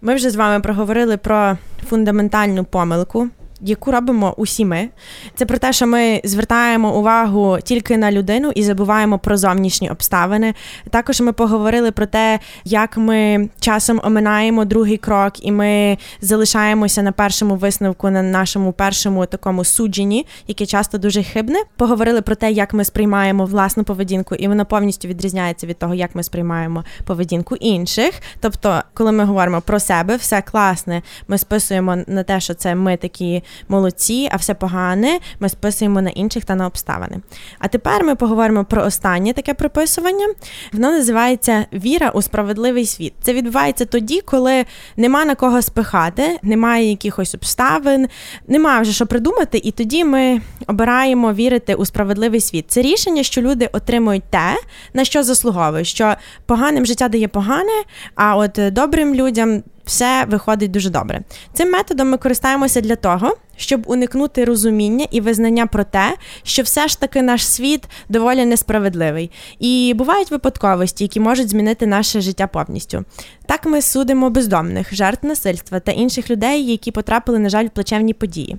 Ми 0.00 0.14
вже 0.14 0.30
з 0.30 0.36
вами 0.36 0.60
проговорили 0.60 1.16
про 1.16 1.58
фундаментальну 1.88 2.64
помилку, 2.64 3.28
яку 3.62 3.90
робимо 3.90 4.34
усі 4.36 4.64
ми. 4.64 4.88
Це 5.34 5.46
про 5.46 5.58
те, 5.58 5.72
що 5.72 5.86
ми 5.86 6.20
звертаємо 6.24 6.98
увагу 6.98 7.58
тільки 7.64 7.96
на 7.96 8.12
людину 8.12 8.52
і 8.54 8.62
забуваємо 8.62 9.18
про 9.18 9.36
зовнішні 9.36 9.90
обставини. 9.90 10.54
Також 10.90 11.20
ми 11.20 11.32
поговорили 11.32 11.90
про 11.90 12.06
те, 12.06 12.38
як 12.64 12.96
ми 12.96 13.48
часом 13.60 14.00
оминаємо 14.04 14.64
другий 14.64 14.96
крок, 14.96 15.46
і 15.46 15.52
ми 15.52 15.98
залишаємося 16.20 17.02
на 17.02 17.12
першому 17.12 17.56
висновку, 17.56 18.10
на 18.10 18.22
нашому 18.22 18.72
першому 18.72 19.26
такому 19.26 19.64
судженні, 19.64 20.26
яке 20.48 20.66
часто 20.66 20.98
дуже 20.98 21.22
хибне. 21.22 21.62
Поговорили 21.76 22.22
про 22.22 22.34
те, 22.34 22.52
як 22.52 22.72
ми 22.72 22.84
сприймаємо 22.84 23.44
власну 23.44 23.84
поведінку, 23.84 24.34
і 24.34 24.48
вона 24.48 24.64
повністю 24.64 25.08
відрізняється 25.08 25.66
від 25.66 25.78
того, 25.78 25.94
як 25.94 26.14
ми 26.14 26.22
сприймаємо 26.22 26.84
поведінку 27.04 27.56
інших. 27.56 28.10
Тобто, 28.40 28.82
коли 28.94 29.12
ми 29.12 29.24
говоримо 29.24 29.60
про 29.60 29.80
себе, 29.80 30.16
все 30.16 30.42
класне, 30.42 31.02
ми 31.28 31.38
списуємо 31.38 31.96
на 32.06 32.22
те, 32.22 32.40
що 32.40 32.54
це 32.54 32.74
ми 32.74 32.96
такі 32.96 33.42
молодці, 33.68 34.28
а 34.32 34.36
все 34.36 34.54
погане 34.54 35.18
ми 35.40 35.48
списуємо 35.48 36.02
на 36.02 36.10
інших 36.10 36.44
та 36.44 36.54
на 36.54 36.66
обставини. 36.66 37.16
А 37.58 37.68
тепер 37.68 38.04
ми 38.04 38.14
поговоримо 38.14 38.64
про 38.64 38.84
останнє 38.84 39.32
таке 39.32 39.54
приписування. 39.54 40.26
Воно 40.72 40.90
називається 40.90 41.66
віра 41.72 42.10
у 42.10 42.22
справедливий 42.22 42.86
світ. 42.86 43.12
Це 43.22 43.32
відбувається 43.32 43.84
тоді, 43.84 44.20
коли 44.20 44.64
нема 44.96 45.24
на 45.24 45.34
кого 45.34 45.62
спихати, 45.62 46.38
немає 46.42 46.90
якихось 46.90 47.34
обставин, 47.34 48.08
немає 48.48 48.82
вже 48.82 48.92
що 48.92 49.06
придумати, 49.06 49.60
і 49.64 49.70
тоді 49.70 50.04
ми 50.04 50.40
обираємо 50.66 51.32
вірити 51.32 51.74
у 51.74 51.84
справедливий 51.84 52.40
світ. 52.40 52.64
Це 52.68 52.82
рішення, 52.82 53.22
що 53.22 53.42
люди 53.42 53.68
отримують 53.72 54.24
те, 54.30 54.56
на 54.94 55.04
що 55.04 55.22
заслуговують, 55.22 55.86
що 55.86 56.14
поганим 56.46 56.86
життя 56.86 57.08
дає 57.08 57.28
погане, 57.28 57.82
а 58.14 58.36
от 58.36 58.58
добрим 58.72 59.14
людям 59.14 59.62
все 59.84 60.26
виходить 60.28 60.70
дуже 60.70 60.90
добре. 60.90 61.20
Цим 61.52 61.70
методом 61.70 62.10
ми 62.10 62.16
користаємося 62.16 62.80
для 62.80 62.96
того, 62.96 63.36
щоб 63.56 63.82
уникнути 63.86 64.44
розуміння 64.44 65.06
і 65.10 65.20
визнання 65.20 65.66
про 65.66 65.84
те, 65.84 66.16
що 66.42 66.62
все 66.62 66.88
ж 66.88 67.00
таки 67.00 67.22
наш 67.22 67.46
світ 67.46 67.84
доволі 68.08 68.44
несправедливий. 68.44 69.30
І 69.58 69.94
бувають 69.96 70.30
випадковості, 70.30 71.04
які 71.04 71.20
можуть 71.20 71.48
змінити 71.48 71.86
наше 71.86 72.20
життя 72.20 72.46
повністю. 72.46 73.04
Так 73.46 73.66
ми 73.66 73.82
судимо 73.82 74.30
бездомних, 74.30 74.94
жертв 74.94 75.26
насильства 75.26 75.80
та 75.80 75.92
інших 75.92 76.30
людей, 76.30 76.66
які 76.66 76.90
потрапили, 76.90 77.38
на 77.38 77.48
жаль, 77.48 77.66
в 77.66 77.70
плачевні 77.70 78.14
події. 78.14 78.56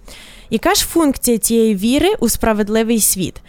Яка 0.50 0.74
ж 0.74 0.86
функція 0.86 1.38
цієї 1.38 1.76
віри 1.76 2.10
у 2.20 2.30
справедливий 2.30 3.00
світ? 3.00 3.42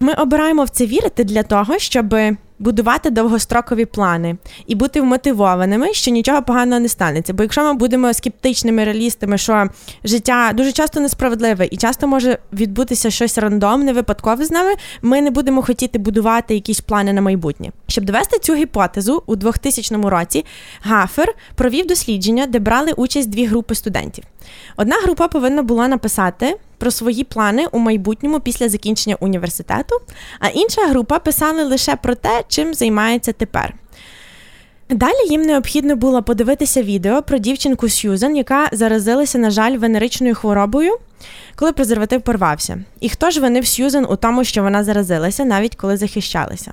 Ми 0.00 0.12
обираємо 0.12 0.64
в 0.64 0.68
це 0.68 0.86
вірити 0.86 1.24
для 1.24 1.42
того, 1.42 1.78
щоб 1.78 2.14
будувати 2.62 3.10
довгострокові 3.10 3.84
плани 3.84 4.36
і 4.66 4.74
бути 4.74 5.00
вмотивованими, 5.00 5.92
що 5.92 6.10
нічого 6.10 6.42
поганого 6.42 6.80
не 6.80 6.88
станеться. 6.88 7.34
Бо 7.34 7.42
якщо 7.42 7.64
ми 7.64 7.74
будемо 7.74 8.14
скептичними 8.14 8.84
реалістами, 8.84 9.38
що 9.38 9.68
життя 10.04 10.52
дуже 10.54 10.72
часто 10.72 11.00
несправедливе 11.00 11.68
і 11.70 11.76
часто 11.76 12.06
може 12.06 12.38
відбутися 12.52 13.10
щось 13.10 13.38
рандомне, 13.38 13.92
випадкове 13.92 14.44
з 14.44 14.50
нами, 14.50 14.74
ми 15.02 15.20
не 15.20 15.30
будемо 15.30 15.62
хотіти 15.62 15.98
будувати 15.98 16.54
якісь 16.54 16.80
плани 16.80 17.12
на 17.12 17.20
майбутнє. 17.20 17.72
Щоб 17.86 18.04
довести 18.04 18.38
цю 18.38 18.54
гіпотезу 18.54 19.22
у 19.26 19.36
2000 19.36 19.96
році, 19.96 20.44
Гафер 20.80 21.34
провів 21.54 21.86
дослідження, 21.86 22.46
де 22.46 22.58
брали 22.58 22.92
участь 22.92 23.30
дві 23.30 23.46
групи 23.46 23.74
студентів. 23.74 24.24
Одна 24.76 24.96
група 24.96 25.28
повинна 25.28 25.62
була 25.62 25.88
написати 25.88 26.56
про 26.82 26.90
свої 26.90 27.24
плани 27.24 27.66
у 27.72 27.78
майбутньому 27.78 28.40
після 28.40 28.68
закінчення 28.68 29.16
університету, 29.20 30.00
а 30.40 30.48
інша 30.48 30.86
група 30.88 31.18
писала 31.18 31.64
лише 31.64 31.96
про 31.96 32.14
те, 32.14 32.44
чим 32.48 32.74
займається 32.74 33.32
тепер. 33.32 33.74
Далі 34.90 35.28
їм 35.30 35.42
необхідно 35.42 35.96
було 35.96 36.22
подивитися 36.22 36.82
відео 36.82 37.22
про 37.22 37.38
дівчинку 37.38 37.88
Сьюзан, 37.88 38.36
яка 38.36 38.68
заразилася, 38.72 39.38
на 39.38 39.50
жаль, 39.50 39.76
венеричною 39.76 40.34
хворобою, 40.34 40.96
коли 41.56 41.72
презерватив 41.72 42.22
порвався. 42.22 42.84
І 43.00 43.08
хто 43.08 43.30
ж 43.30 43.40
винив 43.40 43.66
Сьюзан 43.66 44.06
у 44.10 44.16
тому, 44.16 44.44
що 44.44 44.62
вона 44.62 44.84
заразилася, 44.84 45.44
навіть 45.44 45.76
коли 45.76 45.96
захищалася. 45.96 46.72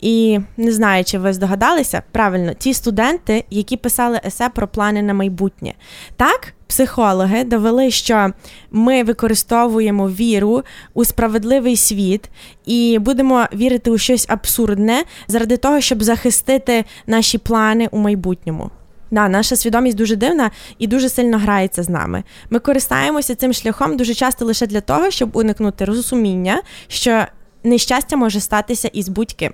І 0.00 0.40
не 0.56 0.72
знаю, 0.72 1.04
чи 1.04 1.18
ви 1.18 1.32
здогадалися 1.32 2.02
правильно, 2.12 2.54
ті 2.54 2.74
студенти, 2.74 3.44
які 3.50 3.76
писали 3.76 4.20
есе 4.26 4.48
про 4.48 4.68
плани 4.68 5.02
на 5.02 5.14
майбутнє. 5.14 5.74
Так, 6.16 6.54
психологи 6.74 7.44
довели, 7.44 7.90
що 7.90 8.30
ми 8.70 9.02
використовуємо 9.04 10.08
віру 10.08 10.62
у 10.94 11.04
справедливий 11.04 11.76
світ 11.76 12.30
і 12.66 12.98
будемо 12.98 13.46
вірити 13.54 13.90
у 13.90 13.98
щось 13.98 14.26
абсурдне 14.28 15.04
заради 15.28 15.56
того, 15.56 15.80
щоб 15.80 16.02
захистити 16.02 16.84
наші 17.06 17.38
плани 17.38 17.88
у 17.90 17.98
майбутньому. 17.98 18.70
Да, 19.10 19.28
наша 19.28 19.56
свідомість 19.56 19.96
дуже 19.96 20.16
дивна 20.16 20.50
і 20.78 20.86
дуже 20.86 21.08
сильно 21.08 21.38
грається 21.38 21.82
з 21.82 21.88
нами. 21.88 22.22
Ми 22.50 22.58
користаємося 22.58 23.34
цим 23.34 23.52
шляхом 23.52 23.96
дуже 23.96 24.14
часто 24.14 24.44
лише 24.44 24.66
для 24.66 24.80
того, 24.80 25.10
щоб 25.10 25.36
уникнути 25.36 25.84
розуміння, 25.84 26.62
що 26.88 27.24
нещастя 27.64 28.16
може 28.16 28.40
статися 28.40 28.88
із 28.88 29.08
будь-ким. 29.08 29.52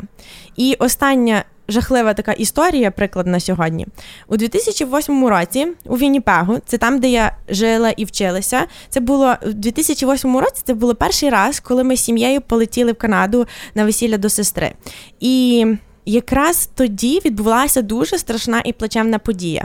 І 0.56 0.76
остання 0.78 1.44
жахлива 1.70 2.14
така 2.14 2.32
історія, 2.32 2.90
приклад 2.90 3.26
на 3.26 3.40
сьогодні. 3.40 3.86
У 4.28 4.36
2008 4.36 5.26
році 5.26 5.66
у 5.84 5.96
Вінніпегу, 5.96 6.58
це 6.66 6.78
там, 6.78 7.00
де 7.00 7.08
я 7.08 7.36
жила 7.48 7.90
і 7.90 8.04
вчилася. 8.04 8.66
Це 8.88 9.00
було 9.00 9.34
у 9.46 9.52
2008 9.52 10.36
році. 10.36 10.62
Це 10.64 10.74
було 10.74 10.94
перший 10.94 11.30
раз, 11.30 11.60
коли 11.60 11.84
ми 11.84 11.96
з 11.96 12.04
сім'єю 12.04 12.40
полетіли 12.40 12.92
в 12.92 12.96
Канаду 12.96 13.46
на 13.74 13.84
весілля 13.84 14.18
до 14.18 14.28
сестри. 14.28 14.72
І 15.20 15.66
Якраз 16.06 16.70
тоді 16.74 17.20
відбувалася 17.24 17.82
дуже 17.82 18.18
страшна 18.18 18.62
і 18.64 18.72
плачевна 18.72 19.18
подія. 19.18 19.64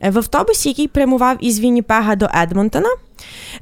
Е, 0.00 0.10
в 0.10 0.18
автобусі, 0.18 0.68
який 0.68 0.88
прямував 0.88 1.36
із 1.40 1.60
Вінніпега 1.60 2.16
до 2.16 2.28
Едмонтона, 2.42 2.88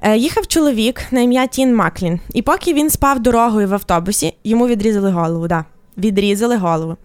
е, 0.02 0.16
їхав 0.16 0.46
чоловік 0.46 1.00
на 1.10 1.20
ім'я 1.20 1.46
Тін 1.46 1.76
Маклін. 1.76 2.20
І 2.34 2.42
поки 2.42 2.74
він 2.74 2.90
спав 2.90 3.20
дорогою 3.20 3.68
в 3.68 3.74
автобусі, 3.74 4.34
йому 4.44 4.66
відрізали 4.66 5.10
голову. 5.10 5.48
Да, 5.48 5.64
Відрізали 5.98 6.56
голову. 6.56 6.96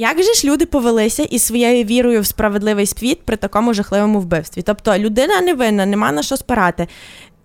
Як 0.00 0.22
же 0.22 0.34
ж 0.34 0.48
люди 0.48 0.66
повелися 0.66 1.22
із 1.22 1.42
своєю 1.42 1.84
вірою 1.84 2.20
в 2.20 2.26
справедливий 2.26 2.86
світ 2.86 3.22
при 3.24 3.36
такому 3.36 3.74
жахливому 3.74 4.20
вбивстві? 4.20 4.62
Тобто 4.62 4.98
людина 4.98 5.40
невинна, 5.40 5.86
нема 5.86 6.12
на 6.12 6.22
що 6.22 6.36
спирати. 6.36 6.88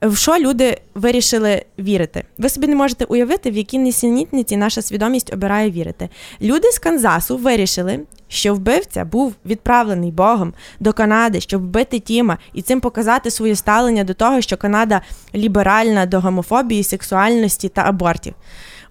В 0.01 0.17
що 0.17 0.37
люди 0.37 0.81
вирішили 0.95 1.65
вірити? 1.79 2.23
Ви 2.37 2.49
собі 2.49 2.67
не 2.67 2.75
можете 2.75 3.05
уявити, 3.05 3.51
в 3.51 3.57
які 3.57 3.79
несенітниці 3.79 4.57
наша 4.57 4.81
свідомість 4.81 5.33
обирає 5.33 5.71
вірити. 5.71 6.09
Люди 6.41 6.71
з 6.71 6.79
Канзасу 6.79 7.37
вирішили, 7.37 7.99
що 8.27 8.55
вбивця 8.55 9.05
був 9.05 9.33
відправлений 9.45 10.11
Богом 10.11 10.53
до 10.79 10.93
Канади, 10.93 11.41
щоб 11.41 11.61
вбити 11.61 11.99
Тіма 11.99 12.37
і 12.53 12.61
цим 12.61 12.81
показати 12.81 13.31
своє 13.31 13.55
ставлення 13.55 14.03
до 14.03 14.13
того, 14.13 14.41
що 14.41 14.57
Канада 14.57 15.01
ліберальна 15.35 16.05
до 16.05 16.19
гомофобії, 16.19 16.83
сексуальності 16.83 17.69
та 17.69 17.81
абортів. 17.81 18.33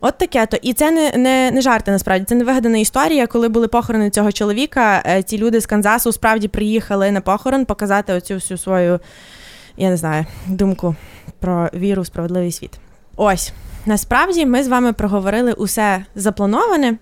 От 0.05 0.19
таке 0.19 0.47
то. 0.47 0.57
І 0.62 0.73
це 0.73 0.91
не 0.91 1.12
не, 1.17 1.51
не 1.51 1.61
жарти 1.61 1.91
насправді. 1.91 2.25
Це 2.25 2.35
не 2.35 2.45
вигадана 2.45 2.79
історія. 2.79 3.27
Коли 3.27 3.49
були 3.49 3.69
похорони 3.69 4.11
цього 4.11 4.33
чоловіка, 4.33 5.03
е, 5.07 5.23
ці 5.23 5.38
люди 5.38 5.61
з 5.61 5.67
Канзасу 5.67 6.12
справді 6.12 6.49
приїхали 6.49 7.11
на 7.11 7.21
похорон 7.21 7.65
показати 7.65 8.12
оцю 8.12 8.35
всю 8.35 8.59
свою, 8.59 9.01
я 9.77 9.91
не 9.91 9.97
знаю, 9.97 10.27
думку 10.47 10.97
про 11.41 11.71
віру 11.75 12.03
в 12.03 12.07
справедливий 12.07 12.53
світ. 12.53 12.79
Ось 13.17 13.53
насправді 13.87 14.47
ми 14.47 14.62
з 14.62 14.69
вами 14.69 14.93
проговорили 14.93 15.53
усе 15.53 16.05
заплановане. 16.15 16.97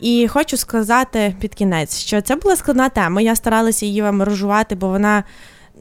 І 0.00 0.28
хочу 0.28 0.56
сказати 0.56 1.34
під 1.40 1.54
кінець, 1.54 1.98
що 1.98 2.20
це 2.20 2.36
була 2.36 2.56
складна 2.56 2.88
тема. 2.88 3.20
Я 3.20 3.36
старалася 3.36 3.86
її 3.86 4.02
вам 4.02 4.22
розжувати, 4.22 4.74
бо 4.74 4.88
вона 4.88 5.24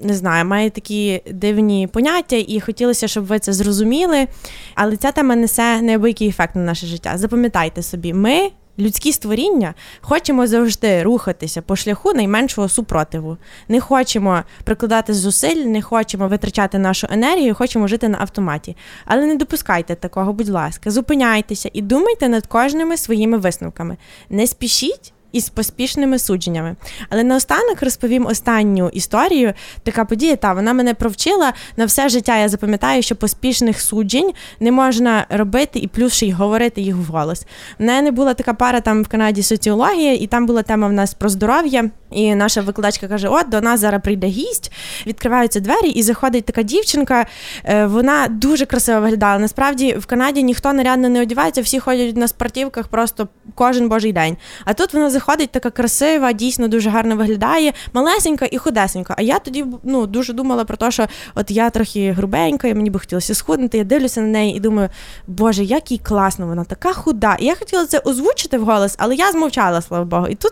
не 0.01 0.13
знаю, 0.13 0.45
має 0.45 0.69
такі 0.69 1.21
дивні 1.31 1.87
поняття, 1.87 2.35
і 2.47 2.59
хотілося, 2.59 3.07
щоб 3.07 3.25
ви 3.25 3.39
це 3.39 3.53
зрозуміли. 3.53 4.27
Але 4.75 4.97
ця 4.97 5.11
тема 5.11 5.35
несе 5.35 5.81
неабиякий 5.81 6.27
ефект 6.27 6.55
на 6.55 6.61
наше 6.61 6.87
життя. 6.87 7.17
Запам'ятайте 7.17 7.83
собі, 7.83 8.13
ми. 8.13 8.51
Людські 8.79 9.11
створіння 9.11 9.73
хочемо 10.01 10.47
завжди 10.47 11.03
рухатися 11.03 11.61
по 11.61 11.75
шляху 11.75 12.13
найменшого 12.13 12.69
супротиву. 12.69 13.37
Не 13.67 13.79
хочемо 13.79 14.43
прикладати 14.63 15.13
зусиль, 15.13 15.65
не 15.65 15.81
хочемо 15.81 16.27
витрачати 16.27 16.77
нашу 16.77 17.07
енергію, 17.11 17.55
хочемо 17.55 17.87
жити 17.87 18.09
на 18.09 18.17
автоматі. 18.21 18.75
Але 19.05 19.25
не 19.25 19.35
допускайте 19.35 19.95
такого, 19.95 20.33
будь 20.33 20.49
ласка, 20.49 20.91
зупиняйтеся 20.91 21.69
і 21.73 21.81
думайте 21.81 22.29
над 22.29 22.47
кожними 22.47 22.97
своїми 22.97 23.37
висновками. 23.37 23.97
Не 24.29 24.47
спішіть 24.47 25.13
із 25.35 25.49
поспішними 25.49 26.19
судженнями. 26.19 26.75
Але 27.09 27.23
наостанок 27.23 27.81
розповім 27.81 28.25
останню 28.25 28.89
історію. 28.89 29.53
Така 29.83 30.05
подія, 30.05 30.35
та 30.35 30.53
вона 30.53 30.73
мене 30.73 30.93
провчила 30.93 31.53
на 31.77 31.85
все 31.85 32.09
життя. 32.09 32.37
Я 32.37 32.49
запам'ятаю, 32.49 33.01
що 33.01 33.15
поспішних 33.15 33.81
суджень 33.81 34.31
не 34.59 34.71
можна 34.71 35.25
робити 35.29 35.79
і 35.79 35.87
плюс 35.87 36.13
ще 36.13 36.25
й 36.25 36.31
говорити 36.31 36.81
їх 36.81 36.95
вголос. 36.95 37.45
У 37.79 37.83
мене 37.83 38.11
була 38.11 38.33
така 38.33 38.53
пара 38.53 38.81
там 38.81 39.03
в 39.03 39.07
Канаді 39.07 39.43
соціологія, 39.43 40.13
і 40.13 40.27
там 40.27 40.45
була 40.45 40.63
тема 40.63 40.87
в 40.87 40.93
нас 40.93 41.13
про 41.13 41.29
здоров'я. 41.29 41.89
І 42.11 42.35
наша 42.35 42.61
викладачка 42.61 43.07
каже: 43.07 43.27
От 43.27 43.49
до 43.49 43.61
нас 43.61 43.79
зараз 43.79 44.01
прийде 44.01 44.27
гість, 44.27 44.71
відкриваються 45.07 45.59
двері, 45.59 45.89
і 45.89 46.03
заходить 46.03 46.45
така 46.45 46.63
дівчинка. 46.63 47.25
Е, 47.63 47.85
вона 47.85 48.27
дуже 48.27 48.65
красиво 48.65 49.01
виглядала. 49.01 49.39
Насправді 49.39 49.93
в 49.93 50.05
Канаді 50.05 50.43
ніхто 50.43 50.73
нарядно 50.73 51.09
не 51.09 51.21
одягається, 51.21 51.61
всі 51.61 51.79
ходять 51.79 52.17
на 52.17 52.27
спортівках 52.27 52.87
просто 52.87 53.27
кожен 53.55 53.89
божий 53.89 54.13
день. 54.13 54.37
А 54.65 54.73
тут 54.73 54.93
вона 54.93 55.09
заходить 55.09 55.24
така 55.51 55.69
красива, 55.69 56.31
дійсно 56.31 56.67
дуже 56.67 56.89
гарно 56.89 57.15
виглядає, 57.15 57.73
малесенька 57.93 58.47
і 58.51 58.57
худесенька. 58.57 59.15
А 59.17 59.21
я 59.21 59.39
тоді 59.39 59.65
ну, 59.83 60.07
дуже 60.07 60.33
думала 60.33 60.65
про 60.65 60.77
те, 60.77 60.91
що 60.91 61.07
от 61.35 61.51
я 61.51 61.69
трохи 61.69 62.11
грубенька, 62.11 62.67
і 62.67 62.73
мені 62.73 62.89
би 62.89 62.99
хотілося 62.99 63.35
схуднути. 63.35 63.77
Я 63.77 63.83
дивлюся 63.83 64.21
на 64.21 64.27
неї 64.27 64.55
і 64.55 64.59
думаю, 64.59 64.89
боже, 65.27 65.63
як 65.63 65.91
їй 65.91 65.97
класно, 65.97 66.47
вона 66.47 66.63
така 66.63 66.93
худа. 66.93 67.35
І 67.39 67.45
я 67.45 67.55
хотіла 67.55 67.85
це 67.85 67.99
озвучити 67.99 68.57
вголос, 68.57 68.95
але 68.97 69.15
я 69.15 69.31
змовчала, 69.31 69.81
слава 69.81 70.05
Богу. 70.05 70.27
І 70.27 70.35
тут 70.35 70.51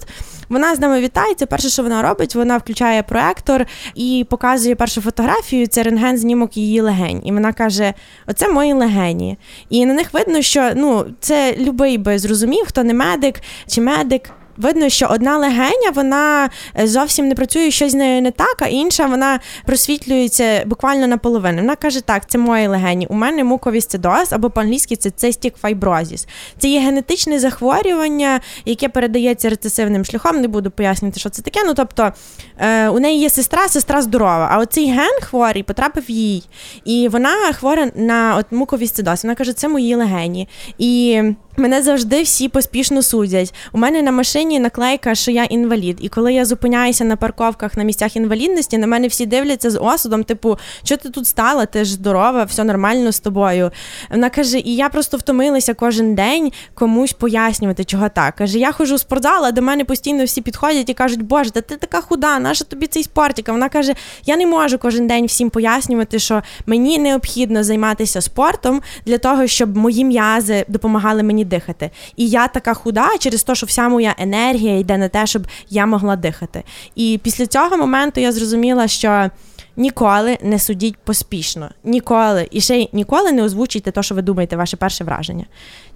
вона 0.50 0.76
з 0.76 0.80
нами 0.80 1.02
вітається. 1.02 1.46
Перше, 1.46 1.70
що 1.70 1.84
вона 1.84 2.02
робить, 2.02 2.36
вона 2.36 2.58
включає 2.58 3.04
проектор 3.04 3.66
і 3.96 4.26
показує 4.30 4.76
першу 4.76 5.02
фотографію. 5.02 5.68
Це 5.68 5.84
рентген 5.84 6.18
знімок 6.18 6.58
її 6.58 6.82
легень. 6.82 7.22
І 7.26 7.32
вона 7.32 7.54
каже: 7.54 7.94
Оце 8.28 8.50
мої 8.50 8.74
легені. 8.74 9.38
І 9.70 9.86
на 9.86 9.94
них 9.94 10.14
видно, 10.14 10.42
що 10.42 10.72
ну 10.76 11.06
це 11.20 11.56
любий 11.58 11.98
би 11.98 12.20
зрозумів, 12.20 12.66
хто 12.68 12.84
не 12.84 12.94
медик 12.94 13.42
чи 13.68 13.82
медик 13.82 14.30
видно, 14.58 14.90
що 14.90 15.08
одна 15.10 15.38
легеня 15.38 15.92
вона 15.94 16.50
е, 16.80 16.88
зовсім 16.88 17.28
не 17.28 17.36
працює 17.36 17.72
щось 17.72 17.92
з 17.92 17.96
нею 17.96 18.22
не 18.22 18.32
так, 18.32 18.56
а 18.60 18.68
інша 18.68 19.06
вона 19.06 19.40
просвітлюється 19.66 20.64
буквально 20.66 21.08
наполовину. 21.08 21.62
Вона 21.62 21.76
каже: 21.76 22.02
так, 22.02 22.30
це 22.30 22.38
мої 22.38 22.68
легені. 22.68 23.08
У 23.10 23.14
мене 23.14 23.44
муковісцидоз, 23.44 24.34
або 24.34 24.50
по-англійськи 24.50 24.96
це 24.96 25.10
цистік 25.10 25.56
файброзіс. 25.56 26.28
Це 26.58 26.68
є 26.68 26.80
генетичне 26.80 27.40
захворювання, 27.40 28.40
яке 28.66 28.90
передається 28.90 29.50
рецесивним 29.50 30.06
шляхом. 30.06 30.42
Не 30.42 30.48
буду 30.48 30.72
пояснювати, 30.72 31.20
що 31.20 31.30
це 31.30 31.42
таке. 31.42 31.60
Ну 31.66 31.74
тобто 31.74 32.12
е, 32.58 32.90
у 32.90 33.00
неї 33.00 33.20
є 33.20 33.30
сестра, 33.30 33.68
сестра 33.68 34.02
здорова. 34.02 34.50
А 34.52 34.58
оцей 34.58 34.92
ген 34.92 35.22
хворий 35.22 35.64
потрапив 35.64 36.12
їй. 36.12 36.44
І 36.86 37.08
вона 37.08 37.54
хвора 37.54 37.92
на 37.96 38.36
от 38.40 38.46
муковісцидоз. 38.52 39.24
Вона 39.24 39.36
каже, 39.36 39.54
це 39.54 39.68
мої 39.68 39.96
легені. 39.96 40.50
І 40.78 41.22
Мене 41.58 41.82
завжди 41.82 42.22
всі 42.22 42.50
поспішно 42.50 43.02
судять. 43.02 43.54
У 43.72 43.78
мене 43.78 44.02
на 44.02 44.12
машині 44.12 44.60
наклейка, 44.60 45.16
що 45.16 45.32
я 45.32 45.44
інвалід. 45.44 45.98
І 46.02 46.10
коли 46.10 46.34
я 46.34 46.46
зупиняюся 46.46 47.04
на 47.04 47.16
парковках 47.16 47.78
на 47.78 47.84
місцях 47.84 48.16
інвалідності, 48.16 48.78
на 48.78 48.88
мене 48.88 49.08
всі 49.08 49.26
дивляться 49.26 49.70
з 49.70 49.80
осудом, 49.80 50.24
типу, 50.24 50.58
що 50.84 50.98
ти 50.98 51.10
тут 51.10 51.28
стала? 51.28 51.66
Ти 51.66 51.86
ж 51.86 51.94
здорова, 51.94 52.44
все 52.44 52.64
нормально 52.64 53.12
з 53.12 53.20
тобою. 53.20 53.72
Вона 54.12 54.30
каже: 54.30 54.60
І 54.60 54.76
я 54.76 54.90
просто 54.90 55.18
втомилася 55.18 55.74
кожен 55.74 56.16
день 56.16 56.52
комусь 56.74 57.14
пояснювати, 57.14 57.84
чого 57.84 58.10
так. 58.10 58.36
Каже, 58.36 58.60
я 58.60 58.72
ходжу 58.72 58.96
в 58.96 59.00
спортзал, 59.00 59.46
а 59.46 59.52
до 59.52 59.62
мене 59.62 59.86
постійно 59.86 60.26
всі 60.26 60.42
підходять 60.42 60.90
і 60.90 60.94
кажуть, 60.94 61.22
Боже, 61.22 61.52
та 61.52 61.62
ти 61.62 61.76
така 61.76 62.02
худа, 62.02 62.40
наша 62.40 62.66
тобі 62.66 62.88
цей 62.88 63.04
спортик? 63.04 63.50
Вона 63.50 63.70
каже: 63.70 63.94
Я 64.26 64.38
не 64.38 64.48
можу 64.48 64.78
кожен 64.78 65.08
день 65.08 65.26
всім 65.26 65.50
пояснювати, 65.50 66.20
що 66.20 66.42
мені 66.66 67.00
необхідно 67.00 67.64
займатися 67.64 68.22
спортом 68.22 68.82
для 69.06 69.18
того, 69.18 69.48
щоб 69.48 69.78
мої 69.78 70.06
м'язи 70.06 70.66
допомагали 70.68 71.24
мені 71.24 71.43
дихати. 71.44 71.90
І 72.16 72.30
я 72.30 72.48
така 72.48 72.74
худа 72.74 73.18
через 73.20 73.44
те, 73.44 73.56
що 73.56 73.66
вся 73.66 73.90
моя 73.90 74.16
енергія 74.18 74.78
йде 74.80 74.98
на 74.98 75.10
те, 75.10 75.28
щоб 75.28 75.48
я 75.70 75.86
могла 75.86 76.16
дихати. 76.16 76.64
І 76.96 77.20
після 77.24 77.46
цього 77.48 77.78
моменту 77.78 78.22
я 78.22 78.32
зрозуміла, 78.32 78.88
що. 78.88 79.30
Ніколи 79.76 80.38
не 80.42 80.60
судіть 80.60 80.98
поспішно. 80.98 81.70
Ніколи. 81.84 82.48
І 82.52 82.62
ще 82.62 82.78
й 82.78 82.90
ніколи 82.94 83.32
не 83.32 83.44
озвучуйте 83.44 83.92
те, 83.92 84.04
що 84.04 84.16
ви 84.16 84.22
думаєте, 84.22 84.56
ваше 84.56 84.78
перше 84.78 85.04
враження. 85.04 85.46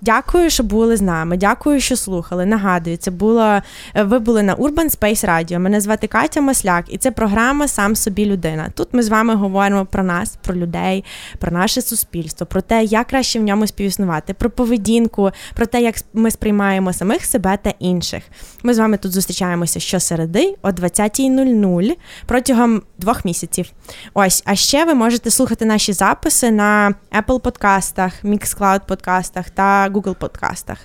Дякую, 0.02 0.50
що 0.50 0.64
були 0.64 0.98
з 0.98 1.02
нами. 1.02 1.38
Дякую, 1.38 1.80
що 1.80 1.96
слухали. 1.96 2.46
Нагадую, 2.46 2.98
це 2.98 3.12
було 3.12 3.62
ви 3.96 4.20
були 4.20 4.44
на 4.44 4.56
Urban 4.56 5.00
Space 5.00 5.26
Radio. 5.26 5.60
Мене 5.60 5.82
звати 5.82 6.08
Катя 6.08 6.42
Масляк, 6.42 6.86
і 6.90 6.98
це 6.98 7.12
програма 7.12 7.68
Сам 7.68 7.96
собі 7.96 8.26
людина. 8.26 8.70
Тут 8.76 8.88
ми 8.92 9.04
з 9.04 9.10
вами 9.10 9.36
говоримо 9.36 9.86
про 9.86 10.04
нас, 10.04 10.38
про 10.44 10.56
людей, 10.56 11.04
про 11.40 11.52
наше 11.52 11.82
суспільство, 11.82 12.46
про 12.46 12.62
те, 12.62 12.84
як 12.84 13.08
краще 13.08 13.40
в 13.40 13.44
ньому 13.44 13.68
співіснувати, 13.68 14.34
про 14.34 14.50
поведінку, 14.50 15.32
про 15.56 15.66
те, 15.66 15.82
як 15.82 15.96
ми 16.14 16.32
сприймаємо 16.32 16.94
самих 16.94 17.26
себе 17.26 17.58
та 17.64 17.74
інших. 17.80 18.24
Ми 18.64 18.74
з 18.74 18.80
вами 18.80 18.98
тут 18.98 19.12
зустрічаємося 19.12 19.80
щосереди 19.80 20.56
о 20.62 20.70
20.00 20.70 21.96
протягом 22.26 22.82
двох 22.98 23.26
місяців. 23.26 23.67
Ось, 24.14 24.44
а 24.46 24.56
ще 24.56 24.86
ви 24.86 24.94
можете 24.94 25.32
слухати 25.32 25.66
наші 25.66 25.94
записи 25.94 26.52
на 26.52 26.94
Apple 27.12 27.40
подкастах, 27.40 28.24
Mixcloud 28.24 28.88
подкастах 28.88 29.50
та 29.50 29.90
Google 29.90 30.16
подкастах. 30.16 30.78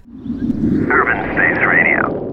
Urban 0.89 1.37
Space 1.37 1.63
Radio. 1.67 2.32